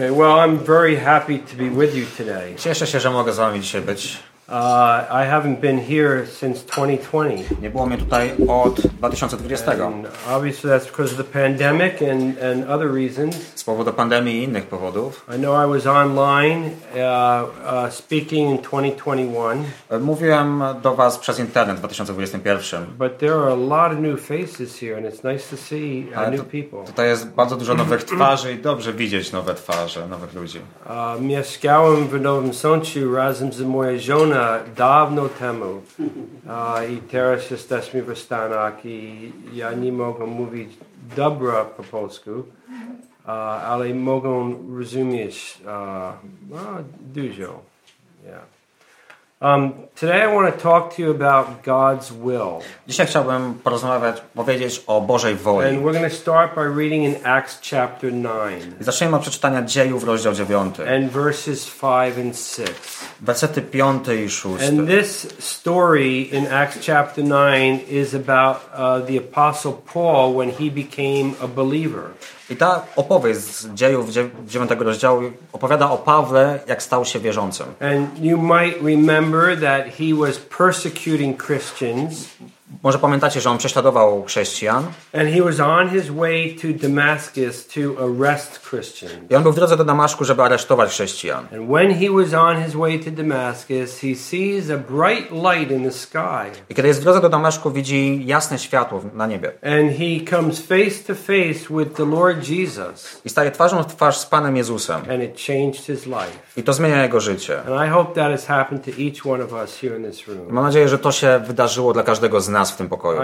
Okay, 0.00 0.10
well, 0.10 0.40
I'm 0.40 0.56
very 0.56 0.96
happy 0.96 1.38
to 1.38 1.56
be 1.56 1.68
with 1.68 1.94
you 1.94 2.06
today. 2.16 2.54
Cieszę 2.56 2.86
się, 2.86 3.00
że 3.00 3.10
mogę 3.10 3.32
z 3.32 3.36
wami 3.36 3.60
dzisiaj 3.60 3.80
być. 3.80 4.18
Uh, 4.50 5.06
I 5.10 5.24
haven't 5.26 5.60
been 5.60 5.78
here 5.78 6.26
since 6.26 6.64
2020. 6.64 7.60
Nie 7.62 7.70
było 7.70 7.86
mnie 7.86 7.98
tutaj 7.98 8.32
od 8.48 8.80
2020. 8.80 9.72
And 9.86 10.06
obviously, 10.30 10.70
that's 10.70 10.86
because 10.86 11.12
of 11.12 11.16
the 11.16 11.32
pandemic 11.32 12.02
and, 12.02 12.38
and 12.42 12.70
other 12.70 12.94
reasons. 12.94 13.36
Z 13.54 13.64
powodu 13.64 13.92
pandemii 13.92 14.38
i 14.38 14.44
innych 14.44 14.66
powodów. 14.66 15.26
I 15.36 15.38
know 15.38 15.66
I 15.66 15.72
was 15.72 15.86
online 15.86 16.64
uh, 16.64 17.48
uh, 17.84 17.92
speaking 17.92 18.50
in 18.50 18.58
2021, 18.58 19.64
Mówiłem 20.00 20.62
do 20.82 20.94
was 20.94 21.18
przez 21.18 21.38
internet 21.38 21.76
w 21.76 21.78
2021. 21.78 22.86
but 22.98 23.18
there 23.18 23.34
are 23.34 23.52
a 23.52 23.54
lot 23.54 23.92
of 23.92 23.98
new 23.98 24.20
faces 24.20 24.80
here, 24.80 24.96
and 24.96 25.06
it's 25.06 25.32
nice 25.32 25.50
to 25.50 25.56
see 25.56 26.06
uh, 26.12 26.18
Ale 26.18 26.30
new 26.30 26.44
people. 26.44 26.84
Tutaj 26.86 27.08
jest 27.08 27.28
bardzo 27.28 27.56
dużo 27.56 27.74
nowych 27.74 28.04
twarzy 28.04 28.52
i 28.52 28.58
dobrze 28.58 28.92
widzieć 28.92 29.32
nowe 29.32 29.54
twarze, 29.54 30.08
nowych 30.08 30.34
ludzi. 30.34 30.58
Uh, 30.86 31.20
Mieszkałem 31.20 32.08
w 32.08 32.20
Nowym 32.20 32.54
Sączu 32.54 33.14
razem 33.14 33.52
z 33.52 33.62
moją 33.62 33.98
żoną 33.98 34.39
dawno 34.76 35.28
temu. 35.28 35.82
I 36.90 36.96
teraz 36.96 37.50
jesteśmy 37.50 38.02
w 38.02 38.18
Stanach 38.18 38.86
i 38.86 39.32
ja 39.52 39.72
nie 39.72 39.92
mogę 39.92 40.26
mówić 40.26 40.78
dobra 41.16 41.64
po 41.64 41.82
polsku, 41.82 42.30
ale 43.66 43.94
mogę 43.94 44.54
rozumieć 44.76 45.58
no, 46.50 46.58
dużo. 47.00 47.60
Yeah. 48.24 48.59
Um, 49.42 49.72
today 49.96 50.20
I 50.20 50.26
want 50.26 50.54
to 50.54 50.60
talk 50.60 50.94
to 50.96 51.02
you 51.02 51.10
about 51.10 51.62
God's 51.62 52.12
will. 52.12 52.60
Dzisiaj 52.86 53.06
chciałbym 53.06 53.54
porozmawiać, 53.54 54.22
powiedzieć 54.34 54.82
o 54.86 55.00
Bożej 55.00 55.32
And 55.32 55.40
woli. 55.42 55.78
we're 55.78 55.92
going 55.92 56.10
to 56.10 56.16
start 56.16 56.54
by 56.54 56.68
reading 56.76 57.04
in 57.04 57.26
Acts 57.26 57.60
chapter 57.70 58.10
9 58.12 58.80
I 58.80 58.84
zaczniemy 58.84 59.16
od 59.16 59.22
przeczytania 59.22 59.62
dziejów, 59.62 60.04
rozdział 60.04 60.34
9. 60.34 60.80
and 60.80 61.12
verses 61.12 61.70
5 61.80 62.18
and 62.26 62.36
6. 62.38 62.72
Wersety 63.20 63.62
5 63.62 64.08
i 64.08 64.30
6. 64.30 64.68
And 64.68 64.88
this 64.88 65.26
story 65.38 66.22
in 66.22 66.46
Acts 66.46 66.78
chapter 66.86 67.24
9 67.24 67.80
is 67.88 68.14
about 68.14 68.56
uh, 68.56 69.06
the 69.06 69.16
Apostle 69.18 69.72
Paul 69.92 70.34
when 70.34 70.50
he 70.50 70.70
became 70.70 71.34
a 71.42 71.46
believer. 71.48 72.10
I 72.50 72.56
ta 72.56 72.82
opowieść 72.96 73.40
z 73.40 73.74
dziejów 73.74 74.10
9 74.46 74.70
rozdziału 74.78 75.22
opowiada 75.52 75.90
o 75.90 75.98
Pawle, 75.98 76.60
jak 76.66 76.82
stał 76.82 77.04
się 77.04 77.20
wierzącym. 77.20 77.66
And 77.80 78.24
you 78.24 78.38
might 78.38 78.82
remember 78.82 79.60
that 79.60 79.94
he 79.98 80.14
was 80.14 80.38
persecuting 80.38 81.42
Christians, 81.46 82.28
Może 82.82 82.98
pamiętacie, 82.98 83.40
że 83.40 83.50
on 83.50 83.58
prześladował 83.58 84.24
chrześcijan 84.24 84.84
and 85.14 85.28
he 85.34 85.42
was 85.42 85.60
on 85.60 85.90
his 85.90 86.10
way 86.10 86.56
to 86.62 86.88
Damascus 86.88 87.66
to 87.66 87.80
arrest 88.04 88.60
Christians. 88.70 89.14
i 89.30 89.34
on 89.34 89.42
był 89.42 89.52
w 89.52 89.54
drodze 89.54 89.76
do 89.76 89.84
Damaszku, 89.84 90.24
żeby 90.24 90.42
aresztować 90.42 90.90
chrześcijan. 90.90 91.46
And 91.54 91.68
when 91.70 91.94
he 91.94 92.10
was 92.10 92.34
on 92.34 92.64
his 92.64 92.74
way 92.74 92.98
to 93.00 93.10
Damascus, 93.10 94.00
he 94.00 94.14
sees 94.14 94.70
a 94.70 94.76
bright 94.92 95.30
light 95.32 95.70
in 95.70 95.84
the 95.84 95.90
sky. 95.92 96.50
I 96.70 96.74
kiedy 96.74 96.88
jest 96.88 97.00
w 97.00 97.02
drodze 97.02 97.20
do 97.20 97.28
Damaszku, 97.28 97.70
widzi 97.70 98.26
jasne 98.26 98.58
światło 98.58 99.00
na 99.14 99.26
niebie. 99.26 99.52
And 99.62 99.92
he 99.98 100.36
comes 100.36 100.60
face 100.66 101.04
to 101.06 101.14
face 101.14 101.78
with 101.84 101.96
the 101.96 102.04
Lord 102.04 102.48
Jesus, 102.48 103.20
I 103.24 103.28
staje 103.28 103.50
twarzą 103.50 103.82
w 103.82 103.86
twarz 103.86 104.18
z 104.18 104.26
Panem 104.26 104.56
Jezusem. 104.56 105.00
and 105.10 105.22
it 105.22 105.40
changed 105.46 105.86
his 105.86 106.06
life. 106.06 106.38
I 106.56 106.62
to 106.62 106.72
zmienia 106.72 107.02
jego 107.02 107.20
życie. 107.20 107.58
And 107.60 107.88
I 107.88 107.90
hope 107.92 108.14
that 108.14 108.30
has 108.30 108.46
happened 108.46 108.84
to 108.84 108.90
each 108.90 109.26
one 109.26 109.44
of 109.44 109.52
us 109.52 109.78
here 109.80 109.96
in 109.96 110.04
this 110.10 110.28
room. 110.28 110.46
Mam 110.50 110.64
nadzieję, 110.64 110.88
że 110.88 110.98
to 110.98 111.12
się 111.12 111.40
wydarzyło 111.46 111.92
dla 111.92 112.02
każdego 112.02 112.40
z 112.40 112.48
nas 112.48 112.59
w 112.68 112.76
tym 112.76 112.88
pokoju. 112.88 113.20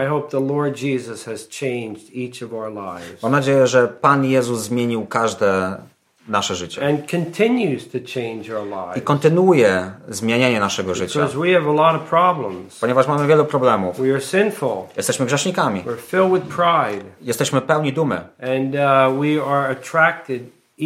Mam 3.22 3.32
nadzieję, 3.32 3.66
że 3.66 3.88
Pan 3.88 4.24
Jezus 4.24 4.60
zmienił 4.60 5.06
każde 5.06 5.76
nasze 6.28 6.54
życie. 6.54 6.86
and 6.88 7.10
continues 7.10 7.88
to 7.88 7.98
change 8.14 8.58
our 8.58 8.98
I 8.98 9.00
kontynuuje 9.00 9.90
zmienianie 10.08 10.60
naszego 10.60 10.94
życia. 10.94 11.20
because 11.20 11.38
we 11.38 11.52
have 11.52 11.70
a 11.70 11.72
lot 11.92 12.02
of 12.02 12.08
problems. 12.08 12.78
Ponieważ 12.80 13.06
mamy 13.08 13.26
wiele 13.26 13.44
problemów. 13.44 14.00
We 14.00 14.10
are 14.12 14.20
sinful. 14.20 14.76
Jesteśmy 14.96 15.26
grzesznikami. 15.26 15.82
We're 15.84 15.96
filled 15.96 16.32
with 16.32 16.56
pride, 16.56 17.04
Jesteśmy 17.22 17.60
pełni 17.60 17.92
dumy. 17.92 18.16
and 18.41 18.75
uh, 18.75 19.20
we 19.22 19.52
are 19.56 19.69
attracted, 19.69 20.42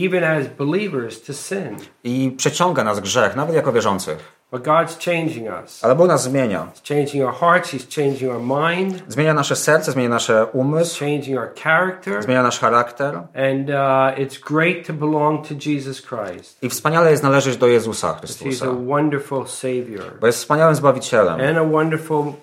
even 0.07 0.25
as 0.25 0.47
believers, 0.59 1.23
to 1.23 1.33
sin. 1.33 1.77
I 2.05 2.35
przeciąga 2.37 2.85
nas 2.85 3.01
grzech, 3.01 3.37
nawet 3.37 3.55
jako 3.55 3.73
wierzących. 3.73 4.40
But 4.53 4.63
God's 4.65 4.99
changing 4.99 5.49
us. 5.65 5.85
Ale 5.85 5.95
Bóg 5.95 6.09
nas 6.09 6.23
zmienia. 6.23 6.67
He's 6.75 6.83
changing 6.89 7.25
our 7.25 7.35
hearts. 7.35 7.71
He's 7.75 7.87
changing 7.95 8.33
our 8.33 8.41
mind. 8.41 9.03
Zmienia 9.09 9.35
nasze 9.35 9.57
serce, 9.57 9.93
zmienia 9.93 10.09
nasze 10.09 10.47
umysł, 10.47 10.99
Changing 10.99 11.39
our 11.39 11.55
character. 11.55 12.23
zmienia 12.23 12.43
nasz 12.43 12.59
charakter. 12.59 13.15
And 13.35 13.71
uh, 13.71 14.19
it's 14.19 14.39
great 14.39 14.87
to 14.87 14.93
belong 14.93 15.47
to 15.49 15.55
Jesus 15.67 16.01
Christ. 16.03 16.59
I 16.63 16.69
wspaniale 16.69 17.11
jest 17.11 17.23
należeć 17.23 17.57
do 17.57 17.67
Jezusa 17.67 18.09
He's 18.13 18.19
Chrystusa. 18.19 18.67
a 18.67 18.73
wonderful 18.87 19.47
Savior. 19.47 20.05
Bo 20.21 20.27
jest 20.27 20.39
wspaniałym 20.39 20.75
Zbawicielem 20.75 21.41
and 21.41 21.59
a 21.59 21.65
wonderful 21.65 22.19
uh, 22.27 22.35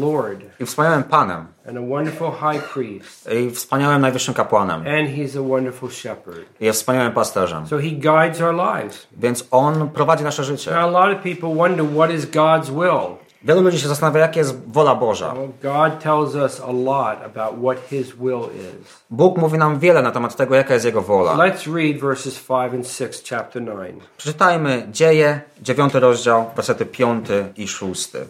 Lord 0.00 0.40
i 0.60 0.66
wspaniałym 0.66 1.02
Panem 1.04 1.46
and 1.68 1.78
a 1.78 1.80
wonderful 1.80 2.30
high 2.30 2.62
priest 2.72 3.28
i 3.46 3.50
wspaniałym 3.50 4.00
Najwyższym 4.00 4.34
Kapłanem 4.34 4.80
and 4.80 5.08
he's 5.16 5.38
a 5.38 5.48
wonderful 5.48 5.90
shepherd. 5.90 6.44
i 6.60 6.64
jest 6.64 6.80
wspaniałym 6.80 7.12
pasterzem. 7.12 7.66
So 7.66 7.76
he 7.78 7.90
guides 7.90 8.40
our 8.40 8.54
lives. 8.54 9.06
Więc 9.16 9.44
On 9.50 9.90
prowadzi 9.90 10.24
nasze 10.24 10.44
życie. 10.44 10.70
Now 10.70 10.80
a 10.80 10.86
lot 11.06 11.16
of 11.16 11.22
people 11.22 11.54
wonder 11.54 11.86
what 11.96 12.10
is 12.10 12.26
God's 12.26 12.70
will. 12.70 13.16
Wielu 13.42 13.60
ludzi 13.62 13.80
się 13.80 13.88
zastanawia, 13.88 14.20
jaka 14.20 14.38
jest 14.38 14.70
wola 14.72 14.94
Boża. 14.94 15.34
Well, 15.34 15.48
God 15.62 16.00
tells 16.02 16.34
us 16.34 16.60
a 16.60 16.72
lot 16.72 17.18
about 17.24 17.60
what 17.62 17.88
his 17.90 18.06
will 18.16 18.40
is. 18.54 19.02
Bóg 19.10 19.38
mówi 19.38 19.58
nam 19.58 19.78
wiele 19.78 20.02
na 20.02 20.10
temat 20.10 20.36
tego, 20.36 20.54
jaka 20.54 20.74
jest 20.74 20.86
Jego 20.86 21.02
wola. 21.02 21.36
Let's 21.36 21.74
read 21.74 22.00
verses 22.00 22.38
5 22.40 22.74
and 22.74 22.88
6 22.88 23.30
chapter 23.30 23.62
9. 23.64 24.02
Przeczytajmy 24.16 24.86
Dzieje, 24.90 25.40
dziewiąty 25.62 26.00
rozdział, 26.00 26.50
wersety 26.56 26.86
piąty 26.86 27.52
i 27.56 27.68
szósty. 27.68 28.26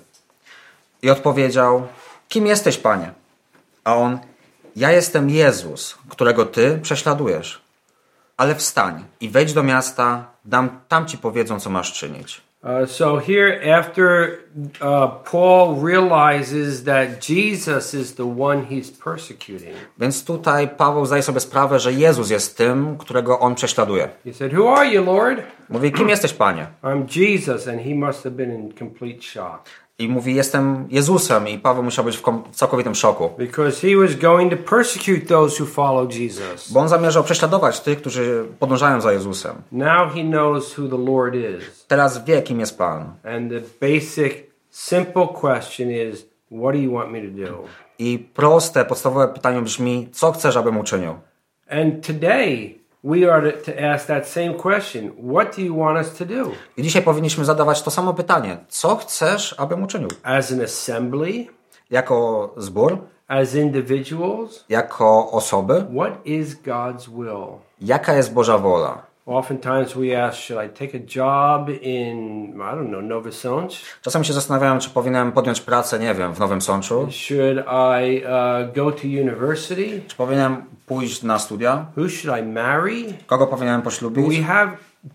I 1.03 1.11
odpowiedział, 1.11 1.83
kim 2.29 2.47
jesteś, 2.47 2.79
Panie? 2.79 3.11
A 3.89 3.97
on, 3.97 4.19
ja 4.77 4.93
jestem 4.93 5.31
Jezus, 5.31 5.99
którego 6.09 6.47
Ty 6.47 6.79
prześladujesz. 6.83 7.61
Ale 8.37 8.55
wstań 8.55 9.05
i 9.21 9.29
wejdź 9.29 9.53
do 9.53 9.63
miasta, 9.63 10.31
dam, 10.45 10.81
tam 10.89 11.07
Ci 11.07 11.19
powiedzą, 11.19 11.61
co 11.61 11.71
masz 11.71 11.93
czynić. 11.93 12.41
Uh, 12.63 12.91
so 12.91 13.21
here, 13.21 13.77
after 13.79 14.39
uh, 14.81 15.31
Paul 15.31 15.87
realizes 15.87 16.85
that 16.85 17.29
Jesus 17.29 17.95
is 17.95 18.15
the 18.15 18.43
one 18.43 18.63
he's 18.63 18.91
persecuting, 19.05 19.77
Więc 19.99 20.25
tutaj 20.25 20.69
Paweł 20.69 21.07
zdaje 21.07 21.23
sobie 21.23 21.41
sprawę, 21.41 21.81
że 21.81 21.93
Jezus 21.93 22.31
jest 22.31 22.57
tym, 22.57 22.99
którego 22.99 23.39
on 23.39 23.55
prześladuje. 23.55 24.09
he 24.25 24.35
said, 24.35 24.53
"Who 24.53 24.77
are 24.77 24.89
you, 24.89 25.05
Lord?" 25.05 25.43
Mówi, 25.69 25.93
kim 25.93 26.09
jesteś, 26.09 26.33
Panie? 26.33 26.67
I'm 26.83 27.21
Jesus, 27.21 27.69
and 27.69 27.81
he 27.81 27.95
must 27.95 28.25
have 28.25 28.37
been 28.37 28.55
in 28.55 28.73
complete 28.79 29.23
shock 29.23 29.65
I 30.01 30.09
mówi, 30.09 30.35
jestem 30.35 30.87
Jezusem 30.91 31.49
i 31.49 31.59
Paweł 31.59 31.83
musiał 31.83 32.05
być 32.05 32.17
w, 32.19 32.23
w 32.53 32.57
całkowitym 32.57 32.95
szoku. 32.95 33.31
because 33.39 33.89
he 33.89 33.97
was 33.97 34.15
going 34.17 34.51
to 34.53 34.71
persecute 34.71 35.21
those 35.27 35.63
who 35.65 35.71
follow 35.71 36.15
Jesus. 36.15 36.73
Bo 36.73 36.81
on 36.81 36.89
zamierzał 36.89 37.25
prześladować 37.25 37.81
tych, 37.81 37.99
którzy 38.01 38.45
podążają 38.59 39.01
za 39.01 39.13
Jezusem. 39.13 39.55
Now 39.73 40.13
he 40.15 40.21
knows 40.23 40.79
who 40.79 40.89
the 40.89 41.13
Lord 41.13 41.35
is, 41.35 41.85
Teraz 41.89 42.25
wie, 42.25 42.43
kim 42.43 42.61
jest 42.61 42.79
Pan. 42.79 43.01
and 43.25 43.51
the 43.53 43.61
basic, 43.89 44.33
simple 44.71 45.29
question 45.41 45.91
is, 45.91 46.27
"What 46.51 46.73
do 46.73 46.79
you 46.79 46.93
want 46.95 47.11
me 47.13 47.21
to 47.21 47.53
do?" 47.53 47.65
I 47.99 48.19
proste, 48.35 48.85
podstawowe 48.85 49.29
pytanie 49.29 49.63
brzmi, 49.63 50.09
co 50.13 50.33
chcesz, 50.33 50.57
abym 50.57 50.79
uczynił? 50.79 51.15
And 51.71 52.07
today 52.07 52.79
we 53.05 53.31
are 53.33 53.53
to, 53.53 53.73
ask 53.93 54.07
that 54.07 54.29
same 54.29 54.55
question: 54.55 55.13
What 55.33 55.57
do 55.57 55.63
you 55.63 55.77
want 55.79 55.99
us 56.07 56.15
to 56.19 56.25
do? 56.27 56.51
I 56.77 56.83
dzisiaj 56.83 57.03
powinniśmy 57.03 57.45
zadawać 57.45 57.83
to 57.83 57.91
samo 57.91 58.15
pytanie. 58.15 58.57
Co 58.69 58.97
chcesz, 58.97 59.55
abym 59.59 59.83
uczynił? 59.83 60.09
As 60.23 60.53
an 60.53 60.61
assembly, 60.61 61.47
Jako 61.91 62.51
zbór? 62.57 62.99
as 63.29 63.55
individuals, 63.55 64.65
Jako 64.69 65.31
osoby? 65.31 65.87
what 65.97 66.13
is 66.27 66.55
God's 66.63 67.09
will? 67.09 67.59
Jaka 67.81 68.13
jest 68.15 68.33
Boża 68.33 68.59
wola? 68.59 69.03
Oftentimes 69.29 69.95
we 69.95 70.27
ask, 70.27 70.39
should 70.39 70.59
I 70.65 70.69
take 70.69 70.95
a 70.95 71.01
job 71.01 71.69
in, 71.83 72.55
I 72.57 72.75
don't 72.75 72.89
know, 72.89 73.03
Nova 73.03 73.33
Sącz? 73.33 73.83
Czasem 74.03 74.25
się 74.25 74.33
zastanawiałem, 74.33 74.81
czy 74.81 74.91
powinienem 74.91 75.33
podjąć 75.33 75.61
pracę, 75.61 75.99
nie 75.99 76.15
wiem, 76.15 76.35
w 76.35 76.39
Nowym 76.39 76.63
Sączu. 76.63 77.09
Should 77.11 77.59
I 77.67 78.23
uh, 78.25 78.75
go 78.75 78.93
to 78.93 79.03
university? 79.03 80.03
Czy 80.07 80.17
powinienem 80.17 80.65
pójść 80.87 81.23
na 81.23 81.39
studia? 81.39 81.87
Who 81.97 82.09
should 82.09 82.41
I 82.41 82.43
marry? 82.43 83.05
Kogo 83.27 83.47
powinienem 83.47 83.81
We 83.81 83.85
poślubić? 83.85 84.43
have 84.47 84.71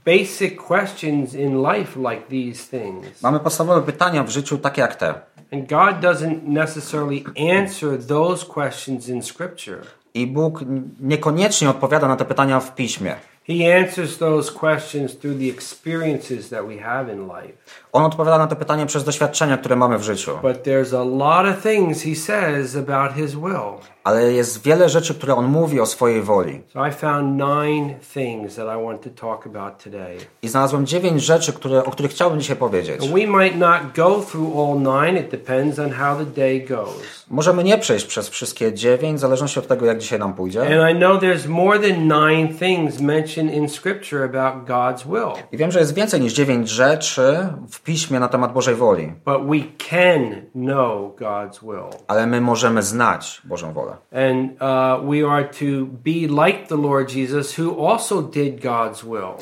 basic 0.06 0.62
questions 0.68 1.34
in 1.34 1.64
life 1.64 2.00
like 2.00 2.22
these 2.30 2.80
things. 2.80 3.22
Mamy 3.22 3.40
podstawowe 3.40 3.82
pytania 3.82 4.24
w 4.24 4.30
życiu 4.30 4.58
takie 4.58 4.82
jak 4.82 4.96
te. 4.96 5.14
And 5.54 5.70
God 5.70 6.00
doesn't 6.02 6.40
necessarily 6.48 7.24
answer 7.62 8.06
those 8.08 8.46
questions 8.46 9.10
in 9.10 9.24
Scripture. 9.24 9.82
I 10.14 10.28
Bóg 10.28 10.60
niekoniecznie 11.00 11.70
odpowiada 11.70 12.08
na 12.08 12.16
te 12.16 12.26
pytania 12.26 12.60
w 12.60 12.76
piśmie. 12.76 13.16
He 13.48 13.66
answers 13.66 14.18
those 14.18 14.54
questions 14.54 15.14
through 15.14 15.38
the 15.38 15.50
experiences 15.50 16.50
that 16.50 16.68
we 16.68 16.78
have 16.78 17.14
in 17.14 17.28
life. 17.28 17.54
On 17.94 18.06
odpowiada 18.06 18.38
na 18.38 18.48
te 18.48 18.56
pytania 18.56 18.86
przez 18.86 19.04
doświadczenia, 19.04 19.58
które 19.58 19.76
mamy 19.76 19.98
w 19.98 20.04
życiu. 20.04 20.40
But 20.42 20.64
there's 20.64 20.94
a 20.94 21.04
lot 21.04 21.58
of 21.58 21.64
things 21.64 22.02
he 22.02 22.16
says 22.16 22.76
about 22.76 23.12
his 23.12 23.36
will. 23.36 23.93
Ale 24.04 24.34
jest 24.34 24.64
wiele 24.64 24.90
rzeczy, 24.90 25.16
które 25.16 25.36
on 25.36 25.46
mówi 25.46 25.80
o 25.80 25.86
swojej 25.86 26.22
woli. 26.22 26.62
So 26.74 26.88
I 26.88 26.92
found 26.92 27.38
nine 27.38 27.96
things 28.14 28.56
that 28.56 28.66
I 28.80 28.86
want 28.86 29.02
to 29.02 29.10
talk 29.10 29.48
about 29.48 29.84
today. 29.84 30.18
I 30.42 30.48
znalazłem 30.48 30.86
dziewięć 30.86 31.24
rzeczy, 31.24 31.54
które, 31.54 31.84
o 31.84 31.92
których 31.92 32.12
chciałbym 32.12 32.40
dzisiaj 32.42 32.56
powiedzieć. 32.56 33.02
And 33.02 33.12
we 33.12 33.28
might 33.44 33.58
not 33.58 33.80
go 33.96 34.22
through 34.32 34.58
all 34.58 34.80
nine, 35.04 35.22
it 35.24 35.32
depends 35.32 35.80
on 35.80 35.92
how 35.92 36.16
the 36.16 36.26
day 36.26 36.66
goes. 36.70 37.26
Możemy 37.30 37.64
nie 37.64 37.78
przejść 37.78 38.06
przez 38.06 38.30
wszystkie 38.30 38.74
dziewięć, 38.74 39.18
w 39.18 39.22
zależności 39.22 39.60
od 39.60 39.68
tego, 39.68 39.86
jak 39.86 39.98
dzisiaj 39.98 40.20
nam 40.20 40.34
pójdzie. 40.34 40.62
And 40.62 40.96
I 40.96 41.00
know 41.00 41.22
there's 41.22 41.48
more 41.48 41.80
than 41.80 42.08
nine 42.08 42.48
things 42.54 43.00
mentioned 43.00 43.54
in 43.54 43.70
Scripture 43.70 44.24
about 44.24 44.66
God's 44.70 45.08
will. 45.08 45.44
I 45.52 45.58
wiem, 45.58 45.72
że 45.72 45.80
jest 45.80 45.94
więcej 45.94 46.22
niż 46.22 46.34
dziewięć 46.34 46.70
rzeczy 46.70 47.48
w 47.72 47.82
piśmie 47.82 48.20
na 48.20 48.28
temat 48.28 48.54
Bożej 48.54 48.76
woli, 48.76 49.12
But 49.26 49.48
we 49.48 49.60
can 49.90 50.42
know 50.54 51.16
God's 51.16 51.60
will. 51.64 52.00
ale 52.08 52.28
my 52.28 52.42
możemy 52.42 52.84
znać 52.84 53.42
Bożą 53.44 53.74
wolę. 53.74 53.93
And 54.12 54.52
uh, 54.52 55.10
we 55.10 55.30
are 55.30 55.50
to 55.60 55.86
be 56.04 56.28
like 56.28 56.68
the 56.68 56.78
Lord 56.78 57.10
Jesus, 57.10 57.60
who 57.60 57.88
also 57.88 58.22
did 58.22 58.62
God's 58.62 59.04
will. 59.04 59.38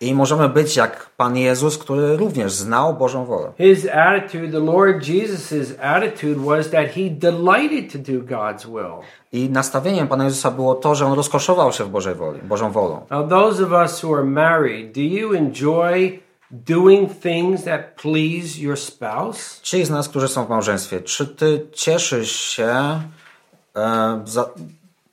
I 0.00 0.14
możemy 0.14 0.48
być 0.48 0.76
jak 0.76 1.10
Pan 1.16 1.36
Jezus, 1.36 1.78
który 1.78 2.16
również 2.16 2.52
znał 2.52 2.94
Bożą 2.94 3.24
wolę. 3.24 3.52
His 3.58 3.86
attitude, 3.92 4.48
the 4.48 4.64
Lord 4.64 5.08
Jesus' 5.08 5.74
attitude 5.82 6.40
was 6.44 6.70
that 6.70 6.86
he 6.86 7.10
delighted 7.10 7.92
to 7.92 8.12
do 8.12 8.36
God's 8.36 8.66
will. 8.66 9.04
I 9.32 9.50
nastawieniem 9.50 10.08
Pana 10.08 10.24
Jezusa 10.24 10.50
było 10.50 10.74
to, 10.74 10.94
że 10.94 11.06
On 11.06 11.12
rozkoszował 11.12 11.72
się 11.72 11.84
w 11.84 11.88
Bożej 11.88 12.14
woli, 12.14 12.40
Bożą 12.42 12.70
wolą. 12.70 13.06
Now, 13.10 13.28
those 13.28 13.64
of 13.64 13.72
us 13.72 14.04
who 14.04 14.14
are 14.14 14.24
married, 14.24 14.92
do 14.92 15.00
you 15.00 15.34
enjoy 15.34 16.18
doing 16.50 17.10
things 17.22 17.64
that 17.64 17.80
please 18.02 18.60
your 18.60 18.78
spouse? 18.78 19.60
Ci 19.62 19.84
z 19.84 19.90
nas, 19.90 20.08
którzy 20.08 20.28
są 20.28 20.44
w 20.44 20.48
małżeństwie, 20.48 21.00
czy 21.00 21.26
Ty 21.26 21.66
cieszysz 21.72 22.40
się 22.40 23.00
za, 24.24 24.50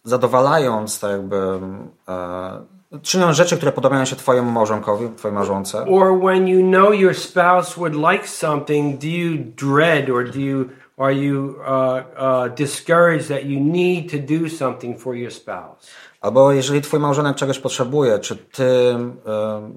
zadowalając 0.03 0.99
tak 0.99 1.11
jakby 1.11 1.59
e, 2.07 2.99
czyniąc 3.01 3.37
rzeczy, 3.37 3.57
które 3.57 3.71
podobają 3.71 4.05
się 4.05 4.15
Twojemu 4.15 4.51
małżonkowi, 4.51 5.09
Twojej 5.15 5.35
małżonce? 5.35 5.85
Or 5.85 6.19
when 6.19 6.47
you 6.47 6.67
know 6.67 6.95
your 6.95 7.15
spouse 7.15 7.75
would 7.75 7.93
like 7.93 8.27
something, 8.27 9.01
do 9.01 9.07
you 9.07 9.37
dread 9.37 10.09
or 10.09 10.31
do 10.31 10.39
you 10.39 10.65
are 10.97 11.13
you 11.13 11.55
uh, 11.59 12.03
uh, 12.17 12.55
discouraged 12.55 13.27
that 13.27 13.45
you 13.45 13.59
need 13.59 14.11
to 14.11 14.17
do 14.17 14.49
something 14.49 14.99
for 14.99 15.15
your 15.15 15.33
spouse? 15.33 15.87
Albo 16.21 16.51
jeżeli 16.51 16.81
Twój 16.81 16.99
małżonek 16.99 17.35
czegoś 17.35 17.59
potrzebuje, 17.59 18.19
czy 18.19 18.35
Ty 18.35 18.65
e, 18.65 19.71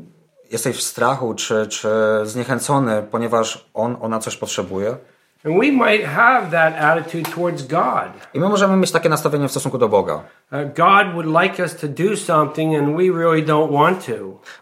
jesteś 0.51 0.77
w 0.77 0.83
strachu, 0.83 1.35
czy, 1.35 1.67
czy 1.67 1.89
zniechęcony, 2.25 3.03
ponieważ 3.11 3.71
on, 3.75 3.97
ona 4.01 4.19
coś 4.19 4.37
potrzebuje? 4.37 4.97
And 5.45 5.59
we 5.59 5.73
might 5.73 6.05
have 6.05 6.51
that 6.51 6.75
attitude 6.75 7.31
towards 7.35 7.63
God. 7.67 8.13
I 8.35 8.41
my 8.41 8.49
możemy 8.49 8.77
mieć 8.77 8.91
takie 8.91 9.09
nastawienie 9.09 9.49
w 9.49 9.51
stosunku 9.51 9.79
do 9.79 9.89
Boga. 9.89 10.15
Uh, 10.15 10.59
God 10.77 11.15
would 11.15 11.43
like 11.43 11.63
us 11.63 11.77
to 11.77 11.89
do 11.89 12.17
something 12.17 12.77
and 12.77 12.97
we 12.97 13.19
really 13.19 13.43
don't 13.43 13.73
want 13.73 14.07
to. 14.07 14.13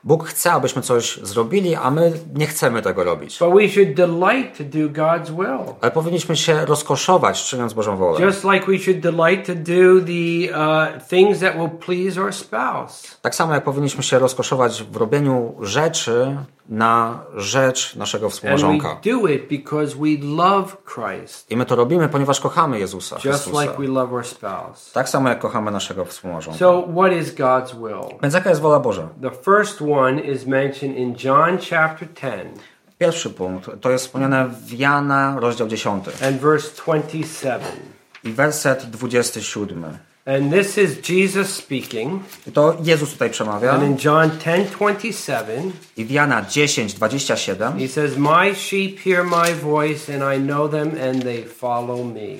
Bóg 0.05 0.25
chce, 0.25 0.53
abyśmy 0.53 0.83
coś 0.83 1.17
zrobili, 1.17 1.75
a 1.75 1.91
my 1.91 2.13
nie 2.35 2.47
chcemy 2.47 2.83
tego 2.83 3.05
robić. 3.05 3.39
But 3.39 3.55
we 3.55 3.69
should 3.69 3.95
delight 3.95 4.59
to 4.59 4.65
do 4.65 5.03
God's 5.03 5.31
will. 5.31 5.75
Ale 5.81 5.91
powinniśmy 5.91 6.37
się 6.37 6.67
rozkoszować, 6.67 7.45
czyniąc 7.45 7.73
Bożą 7.73 7.97
wolę. 7.97 8.21
Just 8.21 8.45
like 8.45 8.67
we 8.67 8.79
should 8.79 9.01
delight 9.01 9.47
to 9.47 9.55
do 9.55 10.01
the 10.01 10.59
uh, 10.59 11.09
things 11.09 11.41
that 11.41 11.57
will 11.57 11.71
please 11.71 12.23
our 12.23 12.33
spouse. 12.33 13.17
Tak 13.23 13.35
samo 13.35 13.55
jak 13.55 13.65
powinniśmy 13.65 14.03
się 14.03 14.19
rozkoszować 14.19 14.83
w 14.83 14.97
robieniu 14.97 15.55
rzeczy 15.61 16.37
na 16.69 17.21
rzecz 17.37 17.97
naszego 17.97 18.31
współmałżonka. 18.31 18.97
I 21.51 21.57
my 21.57 21.67
to 21.67 21.77
robimy, 21.77 22.09
ponieważ 22.09 22.41
kochamy 22.41 22.79
Jezusa 22.79 23.19
Chrystusa. 23.19 23.51
Tak 24.93 25.09
samo 25.09 25.29
jak 25.29 25.39
kochamy 25.39 25.71
naszego 25.71 26.05
współmałżonka. 26.05 26.59
So, 26.59 26.89
what 26.97 27.13
is 27.13 27.35
God's 27.35 27.75
will? 27.75 28.19
Więc 28.23 28.35
jaka 28.35 28.51
jest 28.51 28.63
wola 28.63 28.81
Boża? 28.81 29.09
The 29.23 29.31
first 29.31 29.83
one 29.83 30.21
is 30.21 30.47
mentioned 30.47 30.97
in 30.97 31.15
John 31.25 31.59
chapter 31.71 32.09
10 32.15 32.61
Pierwszy 32.99 33.31
punkt 33.31 33.71
to 33.81 33.91
jest 33.91 34.05
wspomniane 34.05 34.49
w 34.67 34.73
Jana, 34.73 35.37
rozdział 35.41 35.69
10 35.69 36.05
and 36.09 36.37
verse 36.37 36.83
27. 36.85 37.61
i 38.25 38.33
werset 38.33 38.91
27. 38.91 39.99
And 40.29 40.53
this 40.53 40.79
is 40.79 41.01
Jesus 41.01 41.55
speaking. 41.55 42.23
I 42.47 42.53
to 42.53 42.77
Jezus 42.83 43.13
tutaj 43.13 43.31
przemawia. 43.31 43.73
And 43.73 43.83
in 43.83 43.97
John 44.05 44.31
10 44.39 44.71
27, 44.71 45.73
I 45.97 46.05
w 46.05 46.11
Jana 46.11 46.43
10, 46.43 46.95
27 46.95 47.79
he 47.79 47.89
says, 47.89 48.17
My 48.17 48.55
sheep 48.55 48.99
hear 48.99 49.25
my 49.25 49.55
voice, 49.55 50.15
and 50.15 50.23
I 50.23 50.39
know 50.39 50.69
them, 50.69 50.89
and 51.01 51.23
they 51.23 51.45
follow 51.45 52.05
me. 52.05 52.37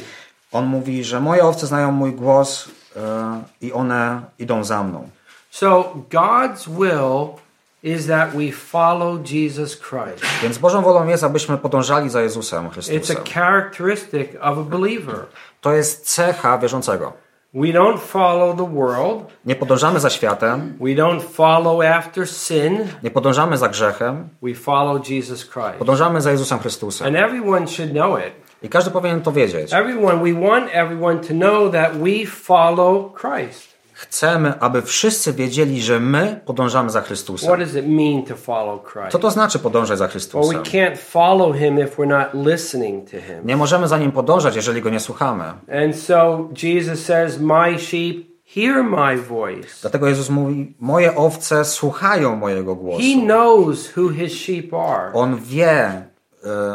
on 0.53 0.67
mówi, 0.67 1.05
że 1.05 1.21
moje 1.21 1.45
owce 1.45 1.67
znają 1.67 1.93
mój 1.93 2.13
głos 2.13 2.69
e, 2.97 3.43
i 3.61 3.73
one 3.73 4.21
idą 4.39 4.65
za 4.65 4.83
mną. 4.83 5.09
So, 5.51 5.95
God's 6.11 6.69
will 6.69 7.39
is 7.83 8.07
that 8.07 8.31
we 8.37 8.53
follow 8.53 9.31
Jesus 9.31 9.77
Christ. 9.77 10.25
Więc 10.43 10.59
Bożą 10.59 10.83
wolą 10.83 11.07
jest, 11.07 11.25
abyśmy 11.25 11.59
podążali 11.59 12.11
za 12.11 12.21
Jezusem 12.21 12.69
It's 12.69 12.73
Chrystusem. 12.73 13.17
a 13.17 13.31
characteristic 13.31 14.31
of 14.41 14.59
a 14.59 14.63
believer. 14.63 15.27
To 15.61 15.73
jest 15.73 16.15
cecha 16.15 16.59
wierzącego. 16.59 17.28
We 17.55 17.73
don't 17.73 17.99
follow 17.99 18.57
the 18.57 18.75
world, 18.75 19.33
Nie 19.45 19.55
podążamy 19.55 20.01
za 20.01 20.11
światem, 20.11 20.79
we 20.81 20.87
don't 20.87 21.21
follow 21.21 21.81
after 21.85 22.29
sin, 22.29 22.79
nie 23.03 23.11
podążamy 23.11 23.59
za 23.59 23.69
grzechem, 23.69 24.29
we 24.43 24.55
follow 24.55 25.09
Jesus 25.09 25.51
Christ. 25.51 25.79
podążamy 25.79 26.21
za 26.21 26.31
Jezusem 26.31 26.59
Chrystusem. 26.59 27.07
And 27.07 27.17
everyone 27.17 27.69
should 27.69 27.91
know 27.93 28.19
it. 28.19 28.33
I 28.63 28.69
każdy 28.69 28.91
powinien 28.91 29.23
to 29.23 29.33
wiedzieć. 29.33 29.73
Everyone, 29.73 30.33
we 30.33 30.49
want 30.49 30.69
everyone 30.73 31.19
to 31.21 31.35
know 31.35 31.73
that 31.73 31.93
we 31.97 32.27
follow 32.27 33.13
Christ. 33.15 33.78
Chcemy, 33.99 34.61
aby 34.61 34.83
wszyscy 34.83 35.33
wiedzieli, 35.33 35.83
że 35.83 36.01
my 36.01 36.41
podążamy 36.45 36.91
za 36.91 36.99
What 36.99 37.07
Chrystusem. 37.07 37.59
does 37.59 37.75
it 37.75 37.87
mean 37.89 38.23
to 38.23 38.37
follow 38.37 38.93
Christ? 38.93 39.13
Co 39.13 39.19
to 39.19 39.31
znaczy 39.31 39.59
podążać 39.59 39.99
za 39.99 40.05
Well, 40.05 40.09
we 40.09 40.13
Chrystusem? 40.13 40.63
can't 40.63 40.97
follow 40.97 41.57
him 41.57 41.79
if 41.79 41.97
we're 41.97 42.07
not 42.07 42.47
listening 42.47 43.11
to 43.11 43.17
him. 43.17 43.41
Nie 43.45 43.57
możemy 43.57 43.89
za 43.89 43.99
nim 43.99 44.13
podążać, 44.13 44.57
jeżeli 44.57 44.83
go 44.83 44.91
nie 44.91 45.01
słuchamy. 45.01 45.45
And 45.85 45.97
so 45.97 46.49
Jesus 46.63 47.05
says, 47.05 47.41
My 47.41 47.79
sheep 47.79 48.27
hear 48.55 48.85
my 48.85 49.17
voice. 49.17 49.69
Dlatego 49.81 50.09
Jezus 50.09 50.31
mówi: 50.31 50.75
Moje 50.81 51.17
owce 51.17 51.65
słuchają 51.65 52.37
mojego 52.37 52.75
głosu. 52.75 53.03
He 53.03 53.23
knows 53.27 53.97
who 53.97 54.09
his 54.09 54.33
sheep 54.33 54.75
are. 54.75 55.13
On 55.15 55.37
wie, 55.37 56.08